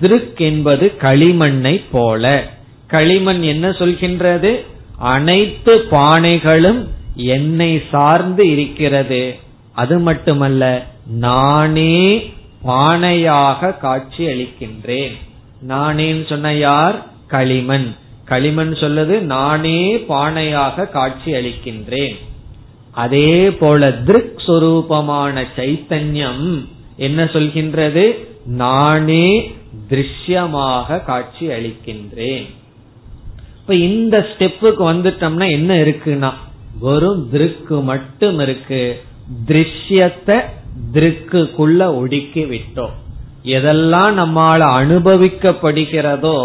[0.01, 2.51] திருக் என்பது களிமண்ணை போல.
[2.87, 4.65] களிமண் என்ன சொல்கின்றது?
[4.99, 9.37] அனைத்து பானைகளும் என்னை சார்ந்து இருக்கிறது.
[9.73, 12.31] அது மட்டுமல்ல நானே
[12.67, 15.17] பானையாக காட்சி அளிக்கின்றேன்.
[15.69, 17.07] நானேன்னு சொன்ன யார்?
[17.27, 17.95] களிமண்.
[18.25, 22.17] களிமண் சொல்லுது நானே பானையாக காட்சி அளிக்கின்றேன்.
[23.03, 26.47] அதே போல திருக் சொரூபமான சைத்தன்யம்
[27.07, 28.05] என்ன சொல்கின்றது?
[28.63, 29.27] நானே
[29.91, 32.47] திருஷ்யமாக காட்சி அளிக்கின்றேன்.
[33.61, 36.31] இப்ப இந்த ஸ்டெப்புக்கு வந்துட்டோம்னா என்ன இருக்குன்னா
[36.81, 38.83] வெறும் திருக்கு மட்டும் இருக்கு.
[39.47, 40.39] திருஷ்யத்தை
[40.95, 42.97] திருக்குள்ள ஒடுக்கி விட்டோம்.
[43.57, 46.37] எதெல்லாம் நம்மால் அனுபவிக்கப்படுகிறதோ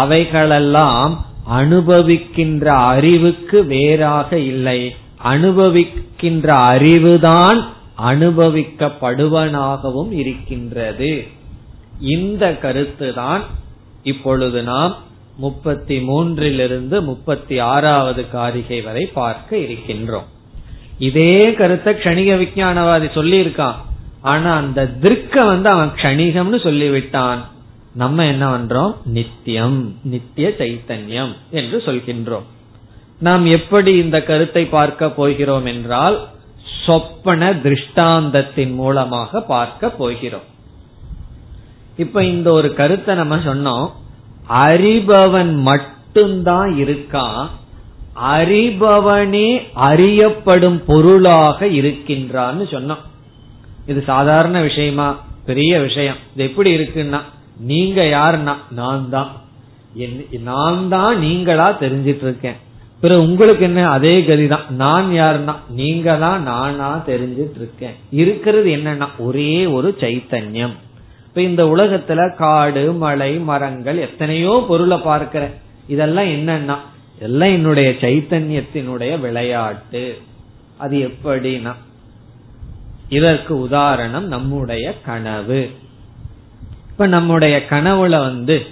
[0.00, 1.12] அவைகளெல்லாம்
[1.60, 4.80] அனுபவிக்கின்ற அறிவுக்கு வேறாக இல்லை.
[5.24, 7.64] அனுபவிக்கின்ற அறிவுதான்
[8.02, 11.26] அனுபவிக்கப்படுவனாகவும் இருக்கின்றது.
[12.00, 13.40] இந்த கருத்துதான்
[14.02, 14.96] இப்பொழுது நாம்
[15.36, 20.24] முப்பத்தி மூன்றிலிருந்து முப்பத்தி ஆறாவது காரிகை வரை பார்க்க இருக்கின்றோம்.
[20.98, 23.74] இதே கருத்தை கணிக விஞ்ஞானவாதி சொல்லியிருக்கான்.
[24.20, 27.38] ஆனா அந்த திருக்க வந்து அவன் கணிகம்னு சொல்லிவிட்டான்.
[27.94, 28.94] நம்ம என்ன பண்றோம்?
[29.04, 32.42] நித்தியம் நித்திய சைத்தன்யம் என்று சொல்கின்றோம்.
[33.22, 36.16] நாம் எப்படி இந்த கருத்தை பார்க்க போகிறோம் என்றால்
[36.84, 40.46] சொப்பன திருஷ்டாந்தத்தின் மூலமாக பார்க்க போகிறோம்.
[41.96, 43.86] இப்ப இந்த ஒரு கருத்தை நம்ம சொன்னோம்
[44.66, 47.42] அறிபவன் மட்டும்தான் இருக்கான்
[48.34, 49.48] அறிபவனே
[49.88, 53.04] அறியப்படும் பொருளாக இருக்கின்றான்னு சொன்னோம்.
[53.86, 55.08] இது சாதாரண விஷயமா?
[55.46, 56.18] பெரிய விஷயம்.
[56.34, 57.20] இது எப்படி இருக்குன்னா
[57.70, 58.54] நீங்க யாருன்னா?
[58.70, 59.30] நான் தான்
[60.42, 62.58] நான் தான் நீங்களா தெரிஞ்சிட்டு இருக்கேன்
[63.02, 63.88] பிறகு உங்களுக்கு என்ன?
[63.88, 64.68] அதே கதிதான்.
[64.68, 65.54] நான் யாருன்னா?
[65.68, 69.06] நீங்க தான் நானா தெரிஞ்சிட்டு இருக்கேன் இருக்கிறது என்னன்னா?
[69.18, 70.72] ஒரே ஒரு சைத்தன்யம்.
[71.26, 75.50] இப்ப இந்த உலகத்துல காடு மலை மரங்கள் எத்தனையோ பொருளை பார்க்கிற
[75.86, 76.76] இதெல்லாம் என்னன்னா?
[77.18, 80.18] எல்லாம் என்னுடைய சைத்தன்யத்தினுடைய விளையாட்டு.
[80.76, 81.74] அது எப்படின்னா?
[83.08, 85.70] இதற்கு உதாரணம் நம்முடைய கனவு.
[86.90, 88.62] இப்ப நம்முடைய கனவுல வந்து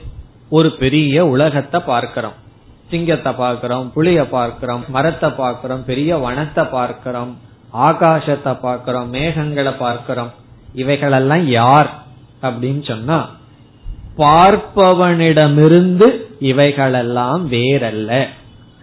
[0.49, 2.49] ஒரு பெரிய உலகத்தை பார்க்கிறோம்.
[2.91, 7.39] சிங்கத்தை பார்க்கிறோம் புளிய பார்க்கிறோம் மரத்தை பார்க்கிறோம் பெரிய வனத்தை பார்க்கிறோம்
[7.75, 10.31] ஆகாசத்தை பார்க்கிறோம் மேகங்களை பார்க்கிறோம்.
[10.75, 11.91] இவைகளெல்லாம் யார்
[12.43, 13.29] அப்படின்னு சொன்னா
[14.17, 18.27] பார்ப்பவனிடமிருந்து இவைகளெல்லாம் வேறல்ல.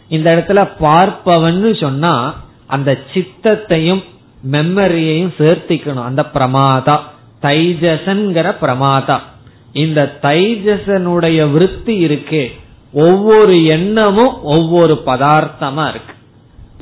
[0.08, 2.36] இந்த இடத்துல பார்ப்பவன் சொன்னா
[2.67, 4.04] அந்த சித்தத்தையும்
[4.52, 6.04] மெமரியையும் சேர்த்திக்கணும்.
[6.04, 6.96] அந்த பிரமாதா
[7.41, 9.17] தைஜசன்கிற பிரமாதா.
[9.74, 12.52] இந்த தைஜசனுடைய விருத்தி இருக்கே.
[12.93, 16.13] ஒவ்வொரு எண்ணமும் ஒவ்வொரு பதார்த்தமா இருக்கு.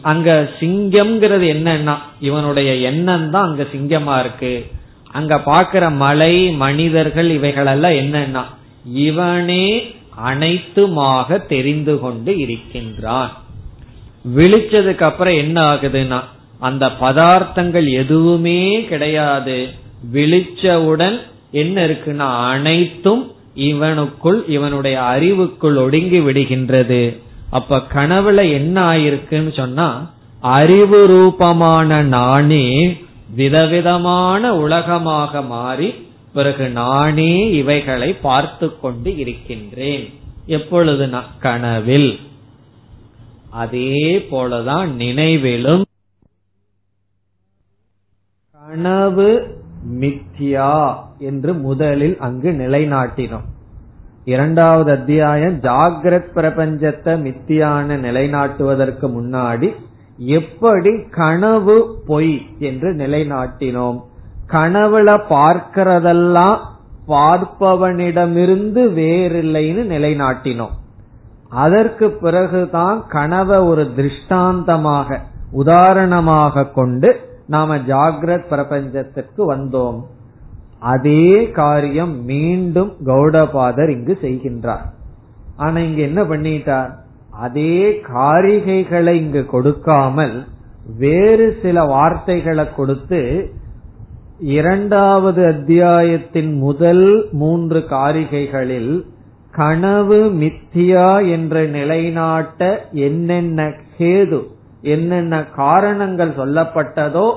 [0.01, 4.65] அங்க சிங்கம்ங்கிறது என்னன்னா இவனுடைய எண்ணம் தான் அங்க சிங்கமா இருக்கு.
[5.11, 8.43] அங்க பாக்குற மலை மனிதர்கள் இவைகளெல்லாம் என்னன்னா
[8.93, 9.83] இவனே
[10.25, 13.31] அனைத்துமாக தெரிந்து கொண்டு இருக்கின்றான்.
[14.35, 16.19] விழிச்சதுக்கு அப்புறம் என்ன ஆகுதுன்னா
[16.59, 19.67] அந்த பதார்த்தங்கள் எதுவுமே கிடையாது.
[20.13, 21.19] விழிச்சவுடன்
[21.51, 27.19] என்ன இருக்குன்னா அனைத்தும் இவனுக்குள் இவனுடைய அறிவுக்குள் ஒடுங்கி விடுகின்றது.
[27.49, 32.97] அப்ப கனவுல என்ன ஆயிருக்குன்னு சொன்னா அறிவு ரூபமான நானே
[33.35, 35.93] விதவிதமான உலகமாக மாறி
[36.33, 40.13] பிறகு நானே இவைகளை பார்த்து கொண்டு இருக்கின்றேன்.
[40.45, 42.19] எப்பொழுது கனவில்.
[43.49, 45.85] அதே போலதான் நினைவிலும்.
[48.67, 49.57] கனவு
[49.93, 53.45] மித்யா என்று முதலில் அங்கு நிலைநாட்டினோம்.
[54.25, 59.75] இரண்டாவது அத்தியாயம் ஜாகிரத் பிரபஞ்சத்தை மித்தியான நிலைநாட்டுவதற்கு முன்னாடி
[60.17, 64.01] எப்படி கனவு பொய் என்று நிலைநாட்டினோம்.
[64.47, 66.57] கனவுல பார்க்கிறதெல்லாம்
[67.07, 70.75] பார்ப்பவனிடமிருந்து வேறில்லைன்னு நிலைநாட்டினோம்.
[71.49, 75.21] அதற்கு பிறகுதான் கனவை ஒரு திருஷ்டாந்தமாக
[75.51, 80.01] உதாரணமாக கொண்டு நாம ஜாகிரத் பிரபஞ்சத்திற்கு வந்தோம்.
[80.79, 84.85] அதே காரியம் மீண்டும் கௌடபாதர் இங்கு செய்கின்றார்.
[85.55, 86.89] ஆனா இங்க என்ன பண்ணிட்டார்?
[87.29, 90.45] அதே காரிகைகளை இங்கு கொடுக்காமல்
[90.97, 93.51] வேறு சில வார்த்தைகளை கொடுத்து
[94.39, 99.05] இரண்டாவது அத்தியாயத்தின் முதல் மூன்று காரிகைகளில்
[99.51, 104.41] கனவு மித்தியா என்ற நிலைநாட்ட என்னென்ன கேது
[104.85, 107.27] என்னென்ன காரணங்கள் சொல்லப்பட்டதோ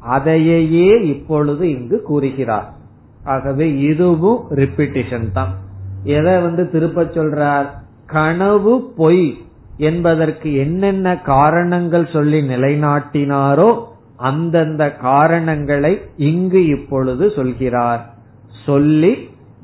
[0.00, 2.68] அதையே இப்பொழுது இங்கு கூறுகிறார்.
[3.24, 5.52] ஆகவே இதுவும் ரிப்பிட்டிஷன் தான்.
[6.04, 7.66] எதை வந்து திருப்ப சொல்றார்?
[8.06, 9.38] கனவு பொய்
[9.76, 13.70] என்பதற்கு என்னென்ன காரணங்கள் சொல்லி நிலைநாட்டினாரோ
[14.16, 18.02] அந்தந்த காரணங்களை இங்கு இப்பொழுது சொல்கிறார்.
[18.66, 19.12] சொல்லி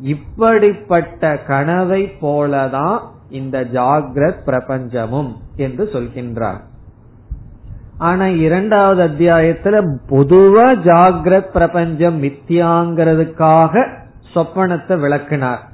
[0.01, 2.99] இப்படிப்பட்ட கனவை போலதான்
[3.31, 6.63] இந்த ஜாகிரத் பிரபஞ்சமும் என்று சொல்கின்றார்.
[7.99, 13.89] ஆனா இரண்டாவது அத்தியாயத்துல பொதுவா ஜாகிரத் பிரபஞ்சம் மித்தியாங்கிறதுக்காக
[14.35, 15.69] சொப்பனத்தை விளக்கினார்.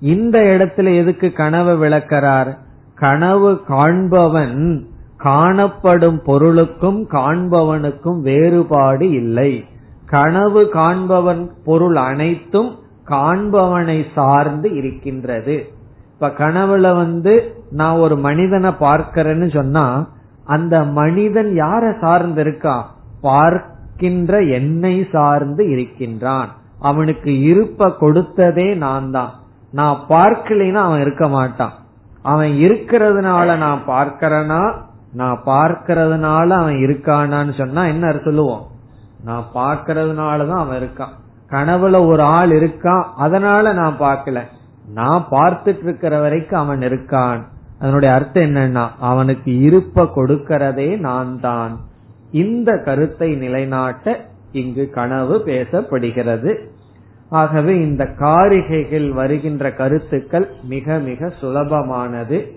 [0.00, 2.56] இந்த இடத்துல எதுக்கு கனவு விளக்கிறார்?
[2.94, 4.84] கனவு காண்பவன்
[5.16, 9.64] காணப்படும் பொருளுக்கும் காண்பவனுக்கும் வேறுபாடு இல்லை.
[10.06, 15.72] கனவு காண்பவன் பொருள் அனைத்தும் காண்பவனை சார்ந்து இருக்கின்றது.
[16.12, 20.14] இப்ப கனவுல வந்து நான் ஒரு மனிதனை பார்க்கிறேன்னு சொன்னா
[20.46, 22.82] அந்த மனிதன் யார சார்ந்து இருக்கான்
[23.20, 26.48] பார்க்கின்ற என்னை சார்ந்து இருக்கின்றான்.
[26.80, 29.30] அவனுக்கு இருப்ப கொடுத்ததே நான் தான்.
[29.70, 31.72] நான் பார்க்கலைன்னா அவன் இருக்க மாட்டான்.
[32.22, 34.72] அவன் இருக்கிறதுனால நான் பார்க்கிறனா?
[35.12, 38.66] நான் பார்க்கறதுனால அவன் இருக்கானான்னு சொன்னா என்ன சொல்லுவோம்?
[39.24, 41.14] நான் பார்க்கறதுனாலதான் அவன் இருக்கான்.
[41.50, 44.40] கனவுல ஒரு ஆள் இருக்கான் அதனால நான் பார்க்கல.
[44.88, 47.42] நான் பார்த்துட்டு இருக்கிற வரைக்கும் அவன் இருக்கான்.
[47.78, 51.80] அதனுடைய அர்த்தம் என்னன்னா அவனுக்கு இருப்ப கொடுக்கிறதே நான் தான்
[52.30, 56.58] இந்த கருத்தை நிலைநாட்ட இங்கு கனவு பேசப்படுகிறது.
[57.28, 62.50] ஆகவே இந்த காரிகைகள் வருகின்ற கருத்துக்கள் மிக மிக சுலபமானது.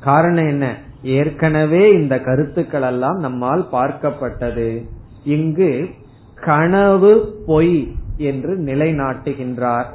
[0.00, 0.74] காரணம் என்ன?
[1.02, 4.88] ஏற்கனவே இந்த கருத்துக்கள் எல்லாம் நம்மால் பார்க்கப்பட்டது.
[5.24, 5.88] இங்கு
[6.34, 9.86] கனவு பொய் என்று நிலைநாட்டுகின்றார்.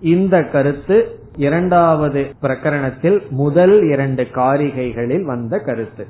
[0.00, 6.06] இந்த கருத்து இரண்டாவது பிரகரணத்தில் முதல் இரண்டு காரிகைகளில் வந்த கருத்து.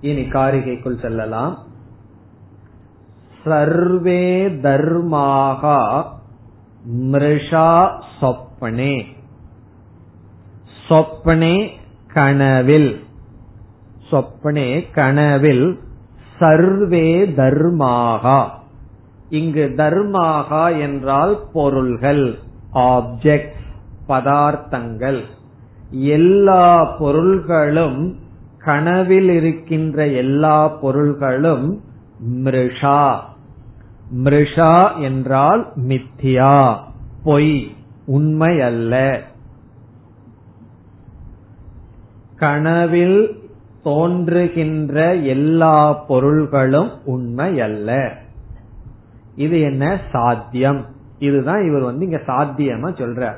[0.00, 1.58] இனி காரிகைக்குள் செல்லலாம்.
[3.44, 6.04] சர்வே தர்மாகா
[6.92, 9.06] மிருஷா சொப்பனே.
[10.88, 11.70] சொப்பனே
[12.12, 13.04] கனவில்.
[14.10, 15.78] சொப்பனே கனவில்
[16.38, 18.48] சர்வே தர்மாகா.
[19.28, 22.38] இங்கு தர்மாகா என்றால் பொருள்கள்.
[22.74, 23.52] ஆப்ஜெக்ட்
[24.08, 25.22] பதார்த்தங்கள்.
[25.90, 28.18] எல்லா பொருள்களும்
[28.58, 31.82] கனவில் இருக்கின்ற எல்லா பொருள்களும்
[32.44, 33.16] மிருஷா.
[34.24, 36.76] மிருஷா என்றால் மித்தியா
[37.24, 39.20] பொய் உண்மை அல்ல.
[42.36, 43.42] கனவில்
[43.82, 48.12] தோன்றுகின்ற எல்லா பொருள்களும் உண்மை அல்ல.
[49.36, 50.92] இது என்ன சாத்தியம்?
[51.18, 53.36] இதுதான் இவர் வந்து இங்க சாத்தியமா சொல்றார்.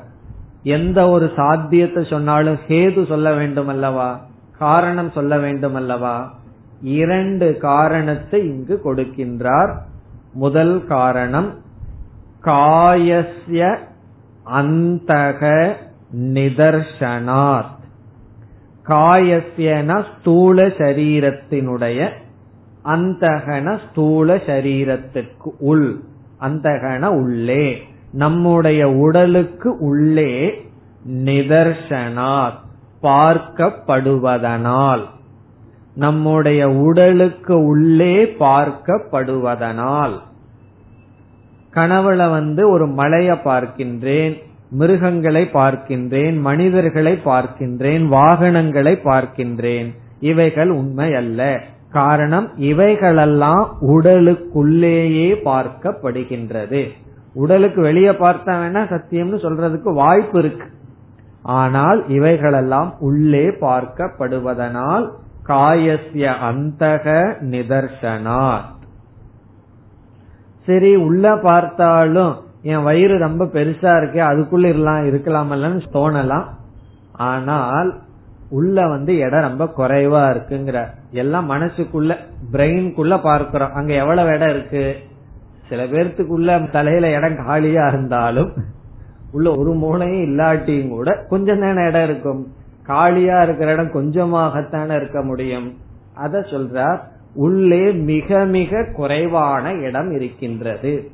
[0.63, 4.21] எந்த ஒரு சாத்தியத்தை சொன்னாலும் ஹேது சொல்ல வேண்டும் அல்லவா?
[4.59, 6.35] காரணம் சொல்ல வேண்டும் அல்லவா?
[6.81, 9.77] இரண்டு காரணத்தை இங்கு கொடுக்கின்றார்.
[10.33, 11.55] முதல் காரணம்
[12.43, 13.79] காயஸ்ய
[14.53, 15.73] அந்தக
[16.17, 17.75] நிதர்சனாத்
[18.85, 22.11] காயஸ்யன ஸ்தூல சரீரத்தினுடைய
[22.85, 26.03] அந்தகன ஸ்தூல சரீரத்திற்கு உள்.
[26.41, 27.83] அந்தகன உள்ளே.
[28.13, 30.65] நம்முடைய உடலுக்கு உள்ளே
[31.11, 32.55] நிதர்சனாத்
[33.03, 35.03] பார்க்கப்படுவதனால்.
[35.95, 40.19] நம்முடைய உடலுக்கு உள்ளே பார்க்கப்படுவதனால்.
[41.75, 44.37] கனவுல வந்து ஒரு மலைய பார்க்கின்றேன்
[44.71, 49.95] மிருகங்களை பார்க்கின்றேன் மனிதர்களை பார்க்கின்றேன் வாகனங்களை பார்க்கின்றேன்.
[50.21, 51.61] இவைகள் உண்மை அல்ல
[51.99, 56.83] காரணம் இவைகளெல்லாம் உடலுக்குள்ளேயே பார்க்கப்படுகின்றது.
[57.43, 60.69] உடலுக்கு வெளியே பார்த்தா வேணா சத்தியம்னு சொல்றதுக்கு வாய்ப்பு இருக்கு.
[61.59, 65.05] ஆனால் இவைகளெல்லாம் உள்ளே பார்க்கப்படுவதனால்
[65.51, 67.05] காயசிய அந்தக
[67.53, 68.73] நிதர்சனாத்
[70.69, 72.33] சரி உள்ள பார்த்தாலும்
[72.71, 76.47] என் வயிறு ரொம்ப பெருசா இருக்கே அதுக்குள்ள இருக்கலாம் இருக்கலாமல்லன்னு தோணலாம்.
[77.29, 77.91] ஆனால்
[78.51, 82.17] உள்ள வந்து இடம் ரொம்ப குறைவா இருக்குங்கிற எல்லாம் மனசுக்குள்ள
[82.53, 83.73] பிரெயின்குள்ள பார்க்கிறோம்.
[83.73, 84.97] அங்க எவ்வளவு இடம் இருக்கு?
[85.69, 88.53] சில பேர்த்துக்குள்ள தலையில இடம் காலியா இருந்தாலும்
[89.33, 92.47] உள்ள ஒரு மூளையும் இல்லாட்டியும் கூட கொஞ்சம் தானே இடம் இருக்கும்.
[92.83, 95.75] காலியா இருக்கிற இடம் கொஞ்சமாகத்தானே இருக்க முடியும்.
[96.15, 96.99] அத சொல்றார்
[97.35, 101.11] உள்ளே மிக மிக குறைவான இடம் இருக்கின்றது.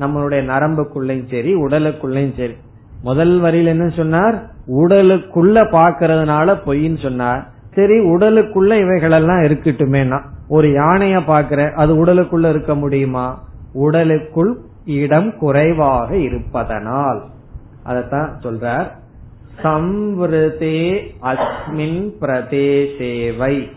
[0.00, 2.56] நம்மளுடைய நரம்புக்குள்ளையும் சரி உடலுக்குள்ளையும் சரி.
[3.02, 4.34] முதல் வரியில் என்ன சொன்னார்?
[4.66, 7.48] உடலுக்குள்ள பாக்கிறதுனால பொய்ன்னு சொன்னார்.
[7.74, 13.44] சரி உடலுக்குள்ள இவைகளெல்லாம் இருக்கட்டுமேனா ஒரு யானைய பாக்குற அது உடலுக்குள்ள இருக்க முடியுமா?
[13.72, 17.22] உடலுக்குள் இடம் குறைவாக இருப்பதனால்.
[17.86, 18.86] அதத்தான் சொல்றார்.
[19.62, 23.70] சம்வதே அஸ்மின் பிரதேசேவை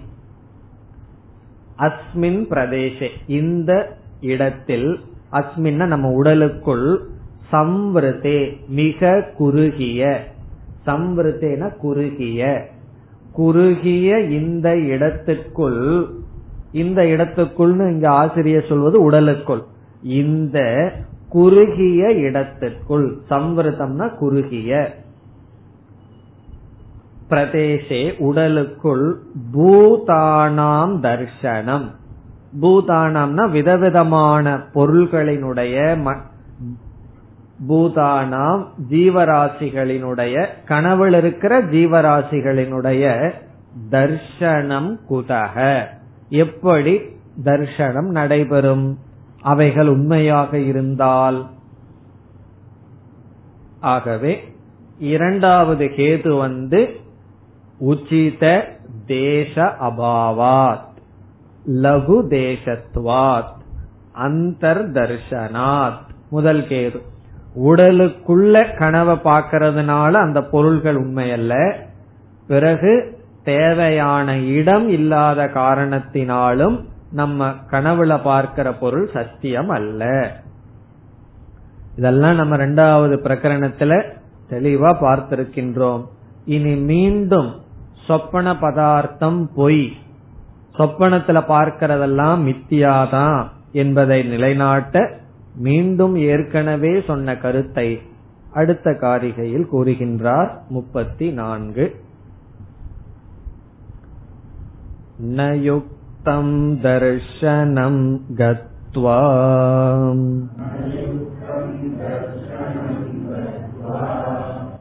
[1.80, 5.00] அஸ்மின் பிரதேசே இந்த இடத்தில்
[5.32, 7.08] அஸ்மின் நம்ம உடலுக்குள்
[7.52, 10.24] சம்வருத்தே மிக குறுகிய.
[10.86, 12.68] சம்வருத்தேன குறுகிய.
[13.32, 16.06] குறுகிய இந்த இடத்துக்குள்
[16.72, 19.64] இந்த இடத்துக்குள்னு இங்க ஆசிரியர் சொல்வது உடலுக்குள்.
[20.02, 20.92] இந்த
[21.30, 24.94] குறுகிய இடத்திற்குள் சம்வருத்தம்னா குறுகிய.
[27.30, 29.20] பிரதேசே உடலுக்குள்
[29.54, 31.92] பூதானாம் தர்சனம்
[32.62, 36.02] பூதானம்னா விதவிதமான பொருள்களினுடைய
[37.70, 43.32] பூதானாம் ஜீவராசிகளினுடைய கனவில் இருக்கிற ஜீவராசிகளினுடைய
[43.92, 45.86] தர்ஷனம் குதக.
[46.30, 47.00] எப்படி
[47.44, 49.00] தர்ஷனம் நடைபெறும்?
[49.42, 51.50] அவைகள் உண்மையாக இருந்தால்.
[53.80, 54.56] ஆகவே
[55.00, 56.96] இரண்டாவது கேது வந்து
[57.80, 58.64] உச்சித
[59.06, 60.94] தேச அபாவாத்
[61.68, 63.54] லகு தேசத்வாத்
[64.20, 66.00] அந்தர்தர்ஷனாத்.
[66.30, 67.02] முதல் கேது.
[67.64, 71.74] உடலுக்குள்ள கனவை பார்க்கறதுனால அந்த பொருள்கள் உண்மையல்ல.
[72.48, 80.32] பிறகு தேவையான இடம் இல்லாத காரணத்தினாலும் நம்ம கனவுல பார்க்கிற பொருள் சத்தியம் அல்ல.
[81.98, 84.04] இதெல்லாம் நம்ம ரெண்டாவது பிரகரணத்துல
[84.50, 86.06] தெளிவா பார்த்திருக்கின்றோம்.
[86.46, 87.56] இனி மீண்டும்
[88.06, 89.98] சொப்பன பதார்த்தம் பொய்.
[90.78, 95.24] சொப்பனத்துல பார்க்கிறதெல்லாம் மித்தியாதான் என்பதை நிலைநாட்ட
[95.59, 97.89] மீண்டும் ஏற்கனவே சொன்ன கருத்தை
[98.53, 101.85] அடுத்த காரிகையில் கூறுகின்றார் முப்பத்தி நான்கு
[105.23, 106.47] न युक्तं
[106.83, 107.97] दर्शनं
[108.37, 109.17] गत्वा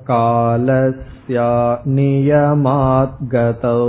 [0.10, 1.40] कालस्य
[1.88, 3.82] नियमात् गतौ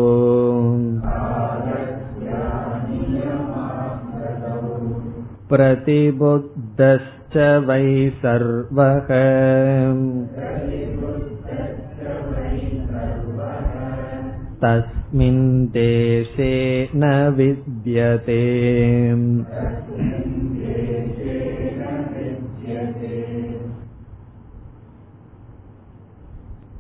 [6.75, 7.35] प्रतिबुद्धश्च
[7.67, 9.11] वै सर्वः
[14.63, 15.45] तस्मिन्
[15.77, 16.55] देशे
[16.95, 18.43] न विद्यते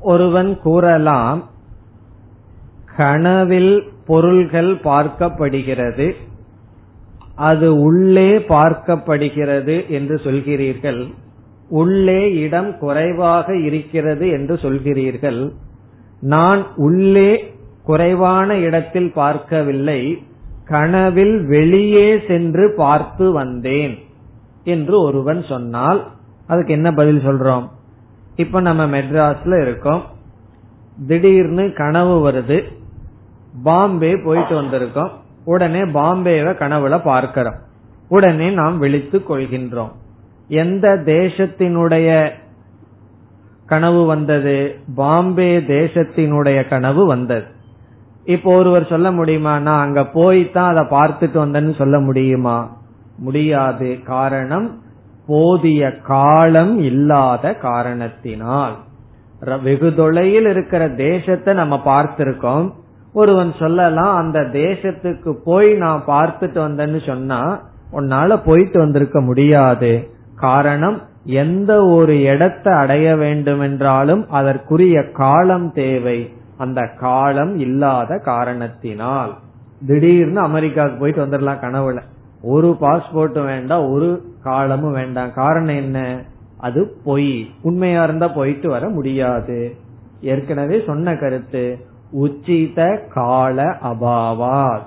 [0.03, 1.41] ஒருவன் கூறலாம்
[2.97, 3.75] கனவில்
[4.07, 6.07] பொருள்கள் பார்க்கப்படுகிறது
[7.36, 11.14] அது உள்ளே பார்க்கப்படுகிறது என்று சொல்கிறீர்கள்.
[11.70, 15.52] உள்ளே இடம் குறைவாக இருக்கிறது என்று சொல்கிறீர்கள்.
[16.22, 20.24] நான் உள்ளே குறைவான இடத்தில் பார்க்கவில்லை.
[20.66, 23.98] கனவில் வெளியே சென்று பார்த்து வந்தேன்
[24.64, 26.08] என்று ஒருவன் சொன்னால்
[26.48, 27.70] அதுக்கு என்ன பதில் சொல்றோம்?
[28.36, 30.04] இப்ப நம்ம மெட்ராஸ்ல இருக்கோம்.
[31.08, 32.64] திடீர்னு கனவு வருது.
[33.64, 35.12] பாம்பே போயிட்டு வந்திருக்கோம்.
[35.46, 37.56] உடனே பாம்பேவை கனவுல பார்க்கிறோம்.
[38.10, 39.92] உடனே நாம் விழித்து கொள்கின்றோம்.
[40.48, 42.30] எந்த தேசத்தினுடைய
[43.66, 44.76] கனவு வந்தது?
[44.96, 47.46] பாம்பே தேசத்தினுடைய கனவு வந்தது.
[48.24, 49.60] இப்போ ஒருவர் சொல்ல முடியுமா?
[49.60, 52.78] நான் அங்க போய்தான் அதை பார்த்துட்டு வந்தேன்னு சொல்ல முடியுமா?
[53.18, 54.00] முடியாது.
[54.06, 54.82] காரணம்
[55.28, 58.76] போதிய காலம் இல்லாத காரணத்தினால்.
[59.64, 62.72] வெகு தொலையில் இருக்கிற தேசத்தை நம்ம பார்த்திருக்கோம்.
[63.16, 67.62] ஒருவன் சொல்லலாம் அந்த தேசத்துக்கு போய் நான் பார்த்துட்டு வந்தேன்னு சொன்னா
[67.92, 70.10] உன்னால போயிட்டு வந்திருக்க முடியாது.
[70.36, 76.34] காரணம் எந்த ஒரு இடத்தை அடைய வேண்டும் என்றாலும் அதற்குரிய காலம் தேவை.
[76.58, 79.36] அந்த காலம் இல்லாத காரணத்தினால்.
[79.88, 82.02] திடீர்னு அமெரிக்காவுக்கு போயிட்டு வந்துடலாம் கனவுல.
[82.42, 85.34] ஒரு பாஸ்போர்ட்டும் வேண்டாம் ஒரு காலமும் வேண்டாம்.
[85.34, 86.24] காரணம் என்ன?
[86.58, 87.50] அது பொய்.
[87.62, 89.76] உண்மையா இருந்தா போயிட்டு வர முடியாது.
[90.22, 91.94] ஏற்கனவே சொன்ன கருத்து.
[92.24, 94.80] உச்சித கால அபாவா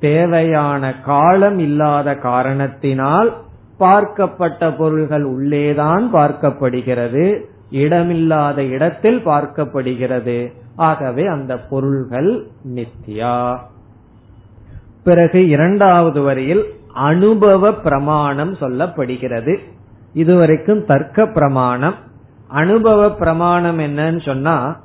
[0.00, 3.36] தேவையான காலம் இல்லாத காரணத்தினால்
[3.80, 7.40] பார்க்கப்பட்ட பொருள்கள் உள்ளேதான் பார்க்கப்படுகிறது.
[7.70, 10.52] இடமில்லாத இடத்தில் பார்க்கப்படுகிறது.
[10.76, 13.58] ஆகவே அந்த பொருள்கள் நித்யா.
[15.04, 19.58] பிறகு இரண்டாவது வரியில் அனுபவ பிரமாணம் சொல்லப்படுகிறது.
[20.12, 21.94] இதுவரைக்கும் தர்க்க பிரமாணம்.
[22.48, 24.80] அனுபவ பிரமாணம் என்னன்னு சொன்னா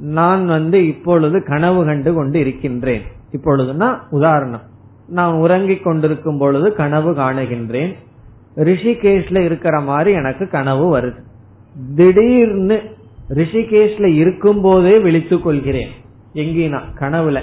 [0.00, 4.60] நான் வந்து இப்பொழுது கனவு கண்டு கொண்டு இருக்கின்றேன் இப்பொழுதுனா உதாரணம்.
[5.08, 7.94] நான் உறங்கிக் கொண்டிருக்கும் பொழுது கனவு காணுகின்றேன்.
[8.56, 11.20] ரிஷிகேஷ்ல இருக்கிற மாதிரி எனக்கு கனவு வருது.
[11.94, 12.82] திடீர்னு
[13.34, 15.88] ரிஷிகேஷ்ல இருக்கும் போதே விழித்துக் கொள்கிறேன்.
[16.34, 17.42] எங்கினா கனவுல.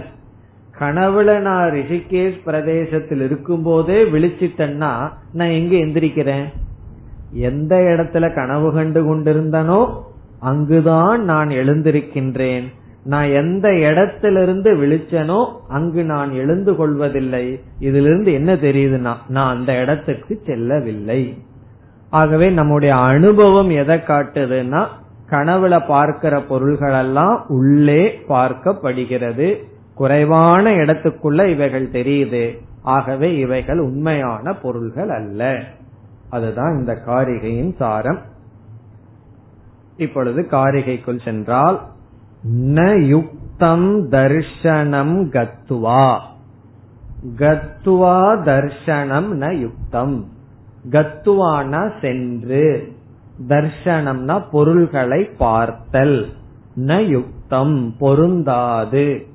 [0.80, 6.44] கனவுல நான் ரிஷிகேஷ் பிரதேசத்தில் இருக்கும் போதே விழிச்சிட்டேன்னா நான் எங்க எந்திரிக்கிறேன்?
[7.32, 9.94] எந்த இடத்துல கனவு கண்டு கொண்டிருந்தனோ
[10.40, 12.64] அங்குதான் நான் எழுந்திருக்கின்றேன்.
[13.04, 17.60] நான் எந்த இடத்திலிருந்து விழிச்சனோ அங்கு நான் எழுந்து கொள்வதில்லை.
[17.80, 21.38] இதிலிருந்து என்ன தெரியுதுன்னா நான் அந்த இடத்துக்கு செல்லவில்லை.
[22.10, 24.86] ஆகவே நம்முடைய அனுபவம் எதை காட்டுதுன்னா
[25.30, 29.64] கனவுல பார்க்கிற பொருள்களெல்லாம் உள்ளே பார்க்கப்படுகிறது.
[29.96, 32.58] குறைவான இடத்துக்குள்ள இவைகள் தெரியுது.
[32.82, 35.60] ஆகவே இவைகள் உண்மையான பொருள்கள் அல்ல.
[36.30, 38.20] அதுதான் இந்த காரிகையின் சாரம்.
[39.98, 41.82] இப்பொழுது காரிகைக்குள் சென்றால்
[42.54, 46.20] ந யுக்தம் தர்ஷனம் கத்துவா.
[47.38, 50.26] கத்துவா தர்ஷனம் ந யுக்தம்.
[50.90, 52.94] கத்துவான சென்று.
[53.48, 56.28] தர்ஷனம்னா பொருள்களை பார்த்தல்.
[56.78, 59.26] ந யுக்தம் பொருந்தாது.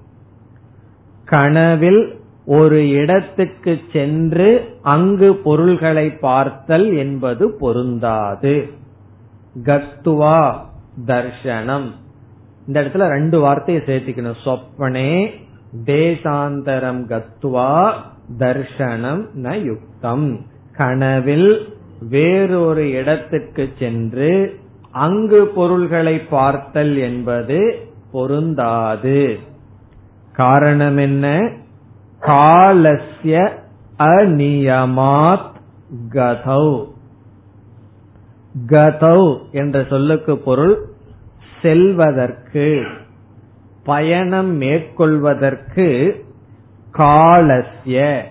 [1.24, 8.78] கனவில் ஒரு இடத்துக்கு சென்று அங்கு பொருள்களை பார்த்தல் என்பது பொருந்தாது.
[9.56, 10.54] கத்துவா
[11.06, 11.90] தர்ஷனம்.
[12.66, 14.34] இந்த இடத்துல ரெண்டு வார்த்தையை சேர்த்திக்கணும்.
[14.44, 15.30] சொப்பனே
[15.84, 17.92] தேசாந்தரம் கத்துவா
[18.38, 20.40] தர்ஷனம் ந யுக்தம்.
[20.76, 21.78] கனவில்
[22.08, 24.58] வேறொரு இடத்துக்கு சென்று
[24.90, 27.78] அங்கு பொருள்களை பார்த்தல் என்பது
[28.12, 29.38] பொருந்தாது.
[30.32, 31.52] காரணம் என்ன
[32.20, 33.50] காலஸ்ய
[33.98, 35.50] அநியமாத்
[36.08, 36.89] கதௌ.
[38.66, 40.88] கதௌ என்ற சொல்லுக்கு பொருள்
[41.62, 42.84] செல்வதற்கு
[43.84, 46.14] பயணம் மேற்கொள்வதற்கு
[46.90, 48.24] காலசிய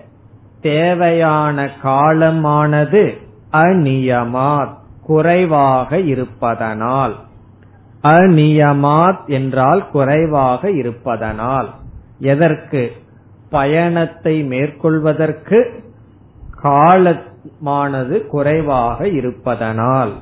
[0.60, 3.16] தேவையான காலமானது
[3.52, 7.16] அநியமாத் குறைவாக இருப்பதனால்.
[8.02, 11.70] அநியமாத் என்றால் குறைவாக இருப்பதனால்.
[12.18, 12.92] எதற்கு?
[13.50, 15.84] பயணத்தை மேற்கொள்வதற்கு
[17.60, 20.12] மானது குறைவாக இருப்பதனால்.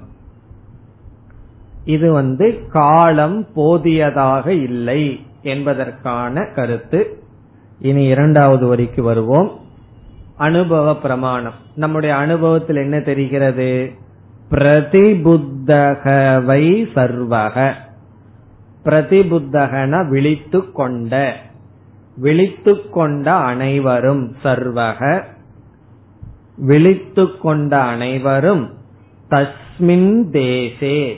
[1.85, 7.23] இது வந்து காலம் போதியதாக இல்லை என்பதற்கான கருத்து.
[7.79, 9.61] இனி இரண்டாவது வரிக்கு வருவோம்.
[10.37, 11.53] அனுபவ பிரமாணம்.
[11.75, 13.93] நம்முடைய அனுபவத்தில் என்ன தெரிகிறது?
[14.51, 17.73] பிரதிபுத்தகவை சர்வக.
[18.85, 21.37] பிரதிபுத்தகன விழித்து கொண்ட
[22.17, 25.23] விழித்து கொண்ட அனைவரும் சர்வக.
[26.59, 28.71] விழித்து கொண்ட அனைவரும்
[29.31, 31.13] தஸ்மின் தேசே.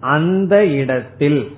[0.00, 1.50] அந்த இடத்தில்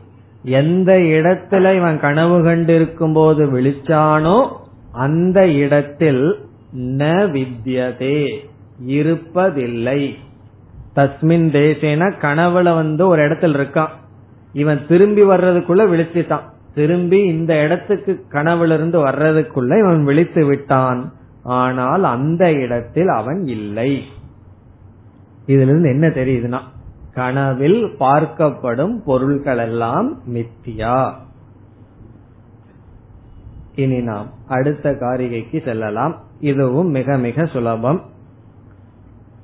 [0.43, 4.49] எந்த இடத்துல இவன் கனவு கண்டிருக்கும் போது விழிச்சானோ
[4.93, 6.39] அந்த இடத்தில்
[6.77, 7.05] ந
[7.35, 8.35] வித்யதே
[8.87, 10.15] இருப்பதில்லை.
[10.97, 13.89] தஸ்மின் தேசேனா கனவுல வந்து ஒரு இடத்துல இருக்கான்.
[14.53, 16.53] இவன் திரும்பி வர்றதுக்குள்ள விழிச்சுட்டான்.
[16.75, 21.13] திரும்பி இந்த இடத்துக்கு கனவுல இருந்து வர்றதுக்குள்ள இவன் விழித்து விட்டான்.
[21.45, 24.03] ஆனால் அந்த இடத்தில் அவன் இல்லை.
[25.47, 26.61] இதுல இருந்து என்ன தெரியுதுன்னா
[27.15, 31.13] கனவில் பார்க்கப்படும் பொருள்களெல்லாம் மித்தியா.
[33.75, 36.21] இனி நாம் அடுத்த காரிகைக்கு செல்லலாம்.
[36.41, 38.03] இதுவும் மிக மிக சுலபம்.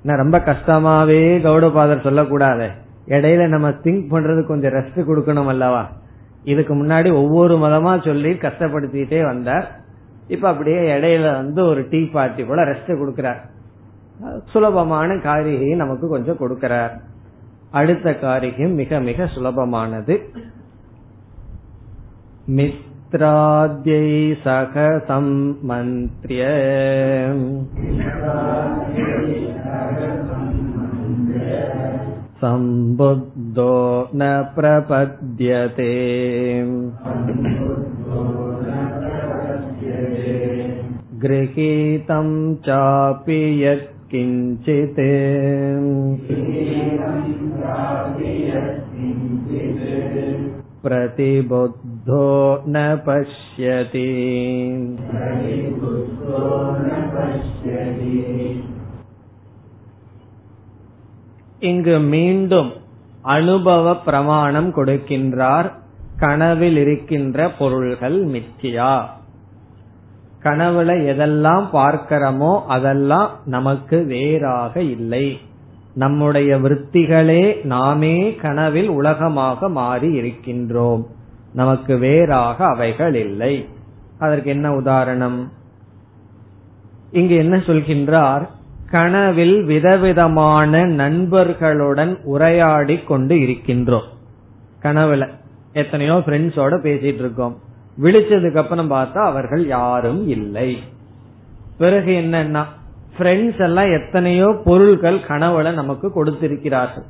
[0.03, 2.71] ரொம்ப கஷ்டமாவே கௌடபாதர் சொல்லக்கூடாது.
[3.07, 5.91] இடையில நம்ம திங்க் பண்றது கொஞ்சம் ரெஸ்ட் கொடுக்கணும் அல்லவா?
[6.45, 9.80] இதுக்கு முன்னாடி ஒவ்வொரு மதமா சொல்லி கஷ்டப்படுத்திட்டே வந்தார்.
[10.31, 13.41] இப்ப அப்படியே இடையில வந்து ஒரு டீ பார்ட்டி கூட ரெஸ்ட் கொடுக்கிறார்.
[14.51, 16.95] சுலபமான காரிகையை நமக்கு கொஞ்சம் கொடுக்கிறார்.
[17.71, 20.17] அடுத்த காரியம் மிக மிக சுலபமானது.
[22.57, 24.09] மித்ராத்யை
[24.45, 26.43] சகதம் மந்திரிய
[32.43, 33.75] சம்புத்தோ
[34.19, 35.95] ந பிரபத்யதே
[41.20, 42.30] गृहीतं
[42.66, 45.02] चापि यत्किञ्चित्
[50.86, 52.26] प्रतिबुद्धो
[52.68, 54.10] न पश्यति
[61.62, 62.72] இங்கு மீண்டும்
[63.26, 65.70] அனுபவ பிரமாணம் கொடுக்கின்றார்
[66.20, 68.92] கனவில் இருக்கின்ற பொருள்கள் மித்தியா
[70.43, 75.39] கனவுல எதெல்லாம் பார்க்கிறோமோ அதெல்லாம் நமக்கு வேறாக இல்லை.
[75.95, 81.05] நம்முடைய விற்த்திகளே நாமே கனவில் உலகமாக மாறி இருக்கின்றோம்.
[81.53, 83.69] நமக்கு வேறாக அவைகள் இல்லை.
[84.19, 85.53] அதற்கு என்ன உதாரணம்?
[87.11, 88.49] இங்கு என்ன சொல்கின்றார்?
[88.91, 94.09] கனவில் விதவிதமான நண்பர்களுடன் உரையாடி கொண்டு இருக்கின்றோம்.
[94.83, 95.29] கனவுல
[95.73, 97.59] எத்தனையோ ஃப்ரெண்ட்ஸோட பேசிட்டு இருக்கோம்.
[98.03, 100.71] விழிச்சதுக்கு அப்புறம் பார்த்தா அவர்கள் யாரும் இல்லை.
[101.81, 102.63] பிறகு என்னன்னா
[103.15, 107.07] ஃப்ரெண்ட்ஸ் எல்லாம் எத்தனையோ பொருள்கள் கனவுல நமக்கு கொடுத்திருக்கிறார்கள்.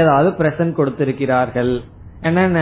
[0.00, 1.72] ஏதாவது பிரசன்ட் கொடுத்திருக்கிறார்கள்.
[2.28, 2.60] என்னென்ன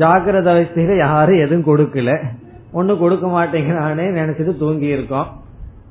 [0.00, 2.10] ஜாகிரத அவஸ்தையில யாரும் எதுவும் கொடுக்கல.
[2.78, 5.28] ஒன்னும் கொடுக்க மாட்டேங்கிறானே நினைச்சிட்டு தூங்கி இருக்கோம்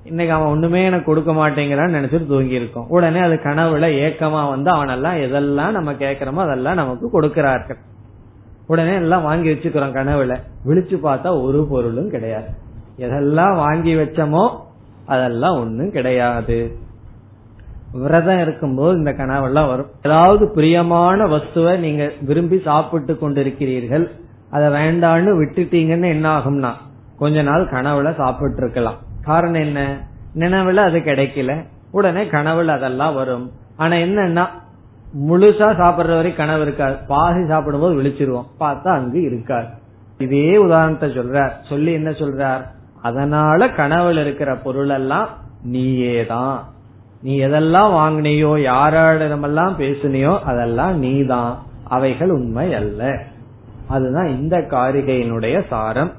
[0.09, 5.17] இன்னைக்கு அவன் ஒண்ணுமே எனக்கு கொடுக்க மாட்டேங்கிறான்னு நினைச்சிட்டு தூங்கி இருக்கோம் உடனே அது கனவுல ஏக்கமா வந்து அவனெல்லாம்
[5.25, 7.79] எதெல்லாம் நம்ம கேட்கிறோமோ அதெல்லாம் நமக்கு கொடுக்கிறார்கள்.
[8.71, 10.33] உடனே எல்லாம் வாங்கி வச்சுக்கிறோம் கனவுல.
[10.67, 12.49] விழிச்சு பார்த்தா ஒரு பொருளும் கிடையாது.
[12.97, 14.43] எதெல்லாம் வாங்கி வச்சோமோ
[15.05, 16.57] அதெல்லாம் ஒண்ணும் கிடையாது.
[17.91, 19.89] விரதம் இருக்கும்போது இந்த கனவெல்லாம் வரும்.
[20.03, 24.05] ஏதாவது பிரியமான வஸ்துவை நீங்க விரும்பி சாப்பிட்டு கொண்டிருக்கிறீர்கள்.
[24.49, 26.71] அதை வேண்டான்னு விட்டுட்டீங்கன்னு என்ன ஆகும்னா
[27.17, 29.79] கொஞ்ச நாள் கனவுல சாப்பிட்டு இருக்கலாம் காரணம் என்ன?
[30.35, 31.51] நினைவுல அது கிடைக்கல.
[31.91, 33.51] உடனே கனவுல அதெல்லாம் வரும்.
[33.77, 34.45] ஆனா என்னன்னா
[35.19, 36.97] முழுசா சாப்பிடுற வரை கனவு இருக்காது.
[37.07, 38.45] பாதி சாப்பிடும்போது விழிச்சிருவோம்.
[38.59, 39.67] பார்த்தா அங்கு இருக்காது.
[40.17, 41.51] இதே உதாரணத்தை சொல்றார்.
[41.69, 42.61] சொல்லி என்ன சொல்றார்?
[43.01, 45.27] அதனால கனவுல இருக்கிற பொருள் எல்லாம்
[45.63, 46.63] நீயே தான்
[47.21, 51.59] நீ எதெல்லாம் வாங்கினியோ யாரிடமெல்லாம் பேசுனியோ அதெல்லாம் நீதான்.
[51.83, 53.23] அவைகள் உண்மை அல்ல.
[53.87, 56.11] அதுதான் இந்த காரிகையினுடைய சாரம்.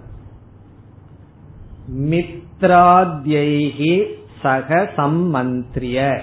[2.00, 4.04] மித்ராத்யைகி
[4.42, 6.18] சக சம்மந்திரிய.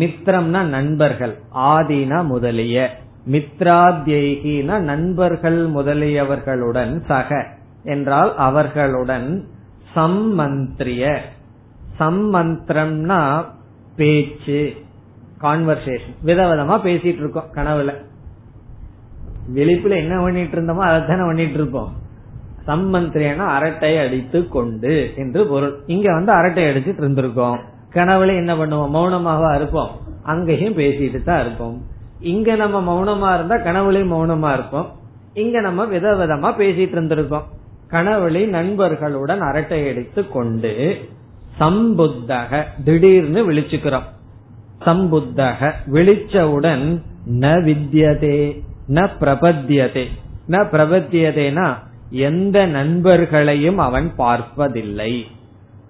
[0.00, 2.76] மித்ரம்னா நண்பர்கள் ஆதினா முதலிய.
[3.30, 7.46] மித்ராத்யகினா நண்பர்கள் முதலியவர்களுடன் சக
[7.84, 9.28] என்றால் அவர்களுடன்
[9.94, 11.02] சம்மந்திரிய.
[11.98, 13.20] சம்மந்திரம்னா
[13.96, 14.60] பேச்சு
[15.40, 17.92] கான்வர்சேஷன் விதவிதமா பேசிட்டு இருக்கோம் கனவுல.
[19.54, 21.90] விழிப்புல என்ன பண்ணிட்டு இருந்தோமோ அதைத்தானே பண்ணிட்டு இருப்போம்
[22.66, 25.74] சம்மந்திரியனா அரட்டை அடித்து கொண்டு என்று பொருள்.
[25.86, 27.58] இங்க வந்து அரட்டை அடிச்சுட்டு இருந்திருக்கோம்
[27.94, 28.94] கனவுல என்ன பண்ணுவோம்?
[28.94, 29.90] மௌனமாவா இருப்போம்.
[30.22, 31.82] அங்கேயும் பேசிட்டு தான் இருப்போம்.
[32.20, 34.92] இங்க நம்ம மௌனமா இருந்தா கனவுலையும் மௌனமா இருப்போம்.
[35.34, 37.42] இங்க நம்ம விதவிதமா பேசிட்டு இருந்திருக்கோம்
[37.90, 41.00] கனவுளை நண்பர்களுடன் அரட்டை அடித்து கொண்டு
[41.60, 44.08] சம்புத்தக திடீர்னு விழிச்சுக்கிறோம்.
[44.84, 50.04] சம்புத்தக விழிச்சவுடன் ந வித்யதே ந பிரபத்தியதே.
[50.48, 51.74] ந பிரபத்தியதேனா
[52.10, 55.26] எந்த நண்பர்களையும் அவன் பார்ப்பதில்லை.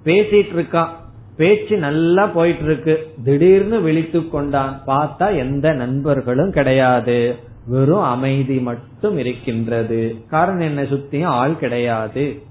[0.05, 0.89] பேசிட்டு இருக்கான்.
[1.37, 4.81] பேச்சு நல்லா போயிட்டு இருக்கு திடீர்னு விழித்து கொண்டான்.
[4.87, 7.37] பார்த்தா எந்த நண்பர்களும் கிடையாது.
[7.67, 10.17] வெறும் அமைதி மட்டும் இருக்கின்றது.
[10.29, 10.83] காரணம் என்ன?
[10.83, 12.43] சுத்தியும் ஆள் கிடையாது.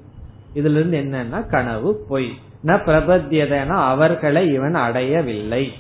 [0.54, 2.32] இதுல இருந்து என்னன்னா கனவு பொய்.
[2.66, 5.72] ந பிரபத்தியதனா அவர்களை இவன் அடையவில்லை.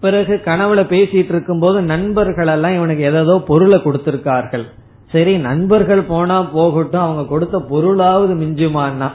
[0.00, 4.64] பிறகு கனவுல பேசிட்டு இருக்கும் போது நண்பர்கள் எல்லாம் இவனுக்கு ஏதோ பொருளை கொடுத்திருக்கார்கள்.
[5.12, 7.00] சரி நண்பர்கள் போனா போகட்டும்.
[7.00, 9.10] அவங்க கொடுத்த பொருளாவது மிஞ்சுமான்னா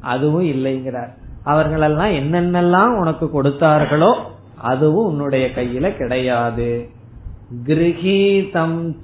[0.00, 1.17] அதுவும் இல்லைங்கிறார்.
[1.48, 4.16] அவர்களெல்லாம் என்னென்னலாம் உனக்கு கொடுத்தார்களோ
[4.54, 6.88] அதுவும் உன்னுடைய கையில கிடையாது.
[7.66, 8.94] கிரகீதம்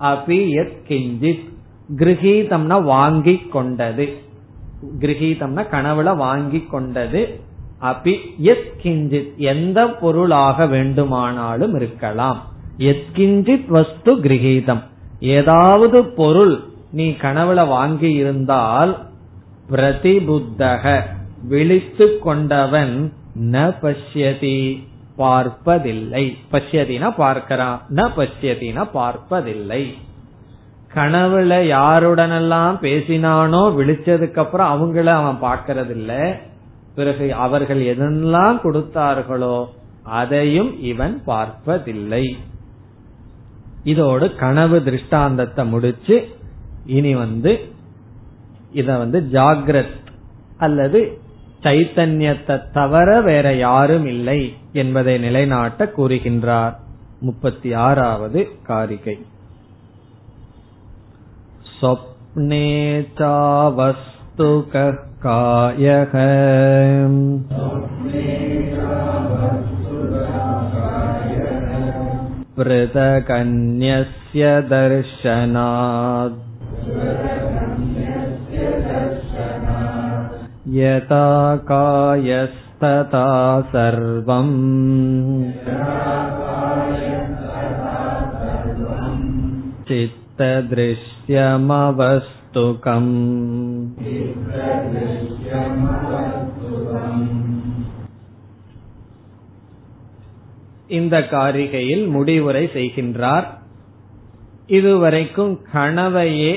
[0.00, 1.48] அபியத் கிஞ்சித்.
[1.96, 4.08] கிரகீதம்னா வாங்கி கொண்டது.
[5.00, 7.40] கிரகீதம்னா கனவுல வாங்கி கொண்டது.
[7.82, 9.36] அபி எத் கிஞ்சித்.
[9.36, 12.42] எந்த பொருளாக வேண்டுமானாலும் இருக்கலாம்.
[12.78, 14.82] எத்கிஞ்சித் வஸ்து கிரகீதம்.
[15.20, 16.60] ஏதாவது பொருள்
[16.92, 18.98] நீ கனவுல வாங்கி இருந்தால்
[19.70, 21.02] பிரதிபுத்தக.
[21.48, 24.84] விழித்து கொண்டவன் ந பஷ்யதி
[25.16, 26.36] பார்ப்பதில்லை.
[26.52, 29.94] பஷ்யதினா பார்க்கிறான் ந பஷ்யதினா பார்ப்பதில்லை.
[30.94, 36.34] கனவுல யாருடனெல்லாம் பேசினானோ விழிச்சதுக்கு அப்புறம் அவங்கள அவன் பார்க்கறதில்ல.
[36.94, 39.66] பிறகு அவர்கள் எதெல்லாம் கொடுத்தார்களோ
[40.02, 42.36] அதையும் இவன் பார்ப்பதில்லை.
[43.84, 46.28] இதோடு கனவு திருஷ்டாந்தத்தை முடிச்சு
[46.86, 47.68] இனி வந்து
[48.72, 49.98] இத வந்து ஜாகிரத்
[50.58, 51.18] அல்லது
[51.63, 54.41] சைத்தன்யத்தை தவிர வேற யாரும் இல்லை
[54.73, 56.75] என்பதை நிலைநாட்ட கூறுகின்றார்
[57.19, 59.17] முப்பத்தி ஆறாவது காரிகை
[61.77, 62.67] स्वप्ने
[63.17, 66.13] चावस्तुकः कायः
[72.57, 76.37] पृथगन्यस्य दर्शनात्
[80.75, 81.25] यथा
[81.67, 83.27] कायस्तथा
[83.71, 84.55] सर्वम्
[91.77, 93.13] चित्तदृश्यमवस्तुकम्
[100.89, 103.47] இந்த காரிகையில் முடிவுரை செய்கின்றார்
[104.67, 106.53] இதுவரைக்கும் கனவையே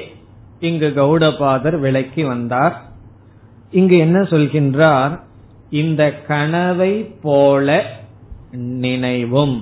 [0.60, 2.74] இங்கு கௌடபாதர் விளக்கி வந்தார்
[3.73, 5.13] இங்கு என்ன சொல்கின்றார்?
[5.69, 7.67] இந்த கனவை போல
[8.77, 9.55] நினைவும்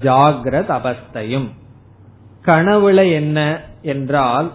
[0.00, 1.48] ஜாகிரத அவஸ்தையும்.
[2.44, 3.38] கனவுல என்ன
[3.82, 4.48] என்றால்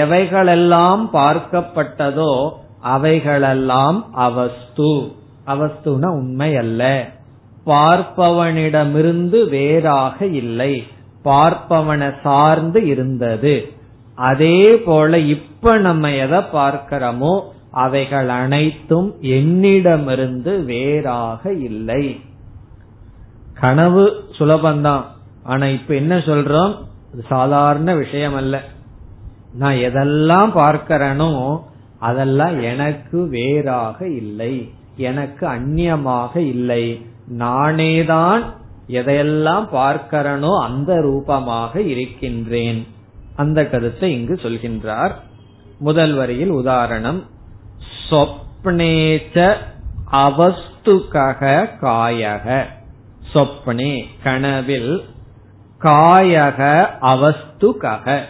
[0.00, 2.32] எவைகளெல்லாம் பார்க்கப்பட்டதோ
[2.94, 4.90] அவைகளெல்லாம் அவஸ்து.
[5.46, 6.82] அவஸ்துனா உண்மை அல்ல
[7.66, 10.74] பார்ப்பவனிடமிருந்து வேறாக இல்லை.
[11.24, 13.54] பார்ப்பவனை சார்ந்து இருந்தது.
[14.18, 17.34] அதே போல இப்ப நம்ம எதை பார்க்கிறோமோ
[17.74, 22.20] அவைகள் அனைத்தும் என்னிடமிருந்து வேறாக இல்லை.
[23.54, 25.02] கனவு சுலபந்தான்.
[25.42, 26.74] ஆனா இப்ப என்ன சொல்றோம்?
[27.28, 28.62] சாதாரண விஷயம் அல்ல
[29.54, 31.60] நான் எதெல்லாம் பார்க்கிறேனோ
[31.98, 34.70] அதெல்லாம் எனக்கு வேறாக இல்லை.
[34.96, 37.06] எனக்கு அந்நியமாக இல்லை.
[37.38, 38.42] நானேதான்
[38.88, 42.86] எதையெல்லாம் பார்க்கிறனோ அந்த ரூபமாக இருக்கின்றேன்.
[43.36, 45.12] அந்த கருத்தை இங்கு சொல்கின்றார்.
[45.78, 47.32] முதல் வரியில் உதாரணம்.
[48.10, 49.56] சொப்னேச்ச
[50.12, 52.64] அவஸ்துகக காயக.
[53.34, 55.04] சொப்னே கனவில்
[55.80, 58.20] காயக அவஸ்துகக.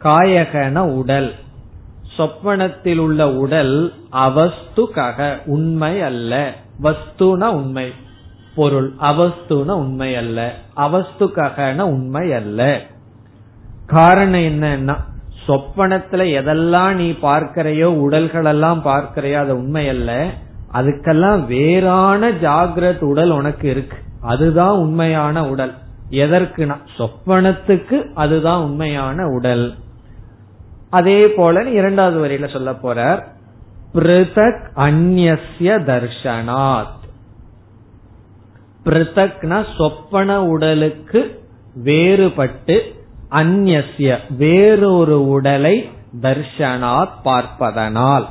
[0.00, 1.34] காயகன உடல்.
[2.16, 6.54] சொப்பனத்தில் உள்ள உடல் அவஸ்துகக உண்மை அல்ல.
[6.82, 7.92] வஸ்துன உண்மை.
[8.54, 10.54] பொருள் அவஸ்துன உண்மை அல்ல.
[10.76, 12.80] அவஸ்துகன உண்மை அல்ல.
[13.86, 15.12] காரணம் என்னன்னா
[15.48, 20.30] சொப்பனத்துல எதெல்லாம் நீ பார்க்கிறையோ உடல்களெல்லாம் பார்க்கிறையோ அது உண்மை அல்ல
[20.72, 23.96] அதுக்கெல்லாம் வேறான ஜாகிரத் உடல் உனக்கு இருக்கு.
[24.20, 25.72] அதுதான் உண்மையான உடல்.
[26.10, 29.74] எதற்குனா சொப்பனத்துக்கு அதுதான் உண்மையான உடல்.
[30.90, 33.22] அதே போல இரண்டாவது வரியில சொல்ல போறார்.
[33.94, 37.02] பிருதக் அந்நிய தர்ஷனாத்.
[38.84, 41.40] பிருத்தக்னா சொப்பன உடலுக்கு
[41.84, 42.80] வேறுபட்டு
[43.34, 45.88] அந்நிய வேறொரு உடலை
[46.20, 48.28] தர்ஷனாத் பார்ப்பதனால்.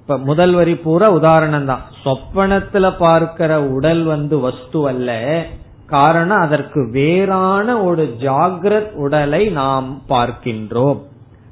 [0.00, 5.44] இப்ப முதல் வரி பூரா உதாரணம் தான் சொப்பனத்துல பார்க்கிற உடல் வந்து வஸ்து அல்ல.
[5.86, 11.00] காரணம் அதற்கு வேறான ஒரு ஜாகிரத் உடலை நாம் பார்க்கின்றோம்.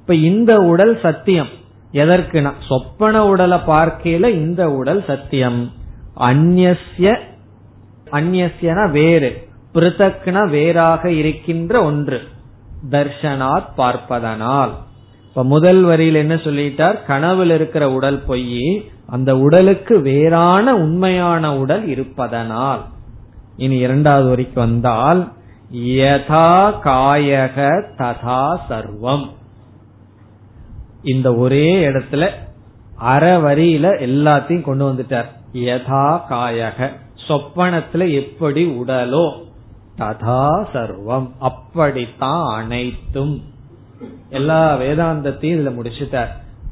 [0.00, 1.48] இப்ப இந்த உடல் சத்தியம்.
[1.92, 2.52] எதற்குனா?
[2.68, 5.72] சொப்பன உடலை பார்க்கையில இந்த உடல் சத்தியம்.
[6.14, 6.76] அந்நிய
[8.12, 9.48] அந்நியனா வேறு.
[9.74, 12.22] பிருதக்ன வேறாக இருக்கின்ற ஒன்று.
[12.90, 14.72] தர்ஷனாத் பார்ப்பதனால்.
[15.24, 17.04] இப்ப முதல் வரியில் என்ன சொல்லிட்டார்?
[17.04, 22.84] கனவில் இருக்கிற உடல் பொய் அந்த உடலுக்கு வேறான உண்மையான உடல் இருப்பதனால்.
[23.56, 25.32] இனி இரண்டாவது வரைக்கு வந்தால்
[25.74, 29.28] யதா காயக ததா சர்வம்.
[31.02, 32.30] இந்த ஒரே இடத்துல
[32.96, 35.26] அற வரியில எல்லாத்தையும் கொண்டு வந்துட்டார்.
[35.54, 36.90] யதா காயக
[37.28, 39.48] சொப்பனத்துல எப்படி உடலோ
[40.00, 41.30] ததா சர்வம்.
[41.38, 43.42] அப்படித்தான் அனைத்தும்.
[44.30, 46.28] எல்லா வேதாந்தத்தையும் இதுல முடிச்சுட்டார்.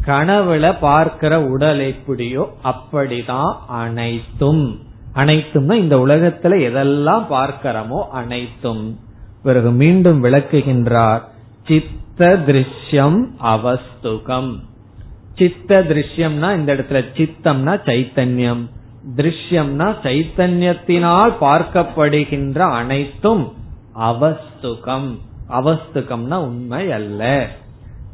[0.06, 4.80] கனவுல பார்க்கிற உடல் எப்படியோ அப்படிதான் அனைத்தும்.
[5.14, 8.98] அனைத்தும்னா இந்த உலகத்துல எதெல்லாம் பார்க்கிறோமோ அனைத்தும்.
[9.42, 11.20] பிறகு மீண்டும் விளக்குகின்றார்
[11.66, 14.58] சித்த திருஷ்யம் அவஸ்துகம்.
[15.34, 18.64] சித்த திருஷ்யம்னா இந்த இடத்துல சித்தம்னா சைத்தன்யம்.
[19.16, 23.52] திருஷ்யம்னா சைத்தன்யத்தினால் பார்க்கப்படுகின்ற அனைத்தும்
[24.00, 25.18] அவஸ்துகம்.
[25.48, 27.48] அவஸ்துகம்னா உண்மை அல்ல.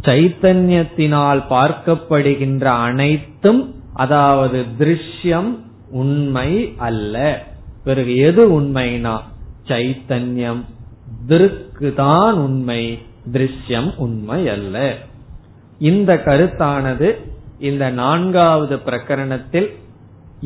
[0.00, 5.58] சைத்தன்யத்தினால் பார்க்கப்படுகின்ற அனைத்தும் அதாவது திருஷ்யம்
[5.90, 7.44] உண்மை அல்ல.
[7.84, 9.20] பிறகு எது உண்மைனா
[9.66, 10.64] சைத்தன்யம்.
[11.28, 12.98] திருக்கு தான் உண்மை
[13.32, 14.96] திருஷ்யம் உண்மை அல்ல.
[15.78, 17.16] இந்த கருத்தானது
[17.58, 19.82] இந்த நான்காவது பிரகரணத்தில்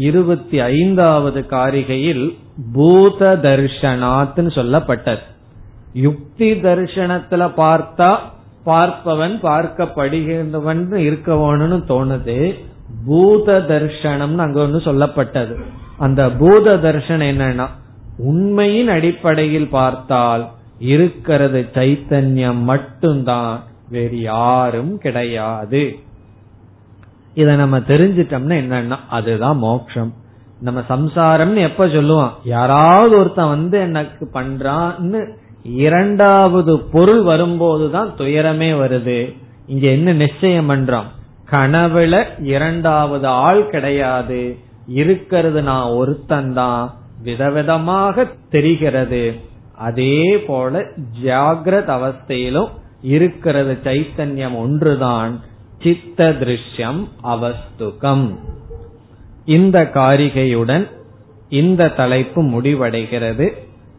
[0.06, 2.24] இருபத்தி ஐந்தாவது காரிகையில்
[2.72, 5.24] பூத தர்ஷனாத்னு சொல்லப்பட்டது.
[5.92, 8.10] யுக்தி தர்ஷனத்துல பார்த்தா
[8.66, 12.38] பார்ப்பவன் பார்க்கப்படுகின்றவன் இருக்கவனு தோணுது.
[13.06, 15.54] பூத தர்ஷனம்னு அங்க வந்து சொல்லப்பட்டது.
[15.98, 17.66] அந்த பூத தர்ஷனம் என்னன்னா
[18.18, 20.44] உண்மையின் அடிப்படையில் பார்த்தால்
[20.78, 23.54] இருக்கிறது சைத்தன்யம் மட்டும்தான்
[23.88, 25.82] வேறு யாரும் கிடையாது.
[27.38, 30.12] இத நம்ம தெரிஞ்சிட்டோம்னா என்னன்னா அதுதான் மோக்ஷம்
[30.60, 35.20] நம்ம சம்சாரம்னு எப்ப சொல்லுவான் யாராவது ஒருத்தன் வந்து எனக்கு பண்றான்னு
[35.62, 39.18] இரண்டாவது பொருள் வரும்போதுதான் துயரமே வருது.
[39.66, 41.08] இங்க என்ன நிச்சயம் பண்றோம்?
[41.50, 44.42] கனவுல இரண்டாவது ஆள் கிடையாது.
[44.86, 46.82] இருக்கிறது நான் ஒருத்தன் தான்
[47.24, 49.24] விதவிதமாக தெரிகிறது.
[49.88, 50.82] அதே போல
[51.24, 52.72] ஜாகிரத அவஸ்தையிலும்
[53.14, 55.34] இருக்கிறது சைத்தன்யம் ஒன்றுதான்.
[55.82, 58.38] சித்த திருஷ்யம் அவஸ்துகம்.
[59.44, 60.90] இந்த காரிகையுடன்
[61.48, 63.52] இந்த தலைப்பு முடிவடைகிறது.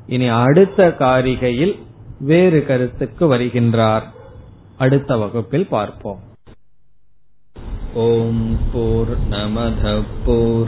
[0.07, 1.79] இனி அடுத்த காரிகையில்
[2.19, 4.03] வேறு கருத்துக்கு வருகின்றார்.
[4.77, 6.19] அடுத்த வகுப்பில் பார்ப்போம்.
[7.93, 10.67] ஓம் போர் நமத போர்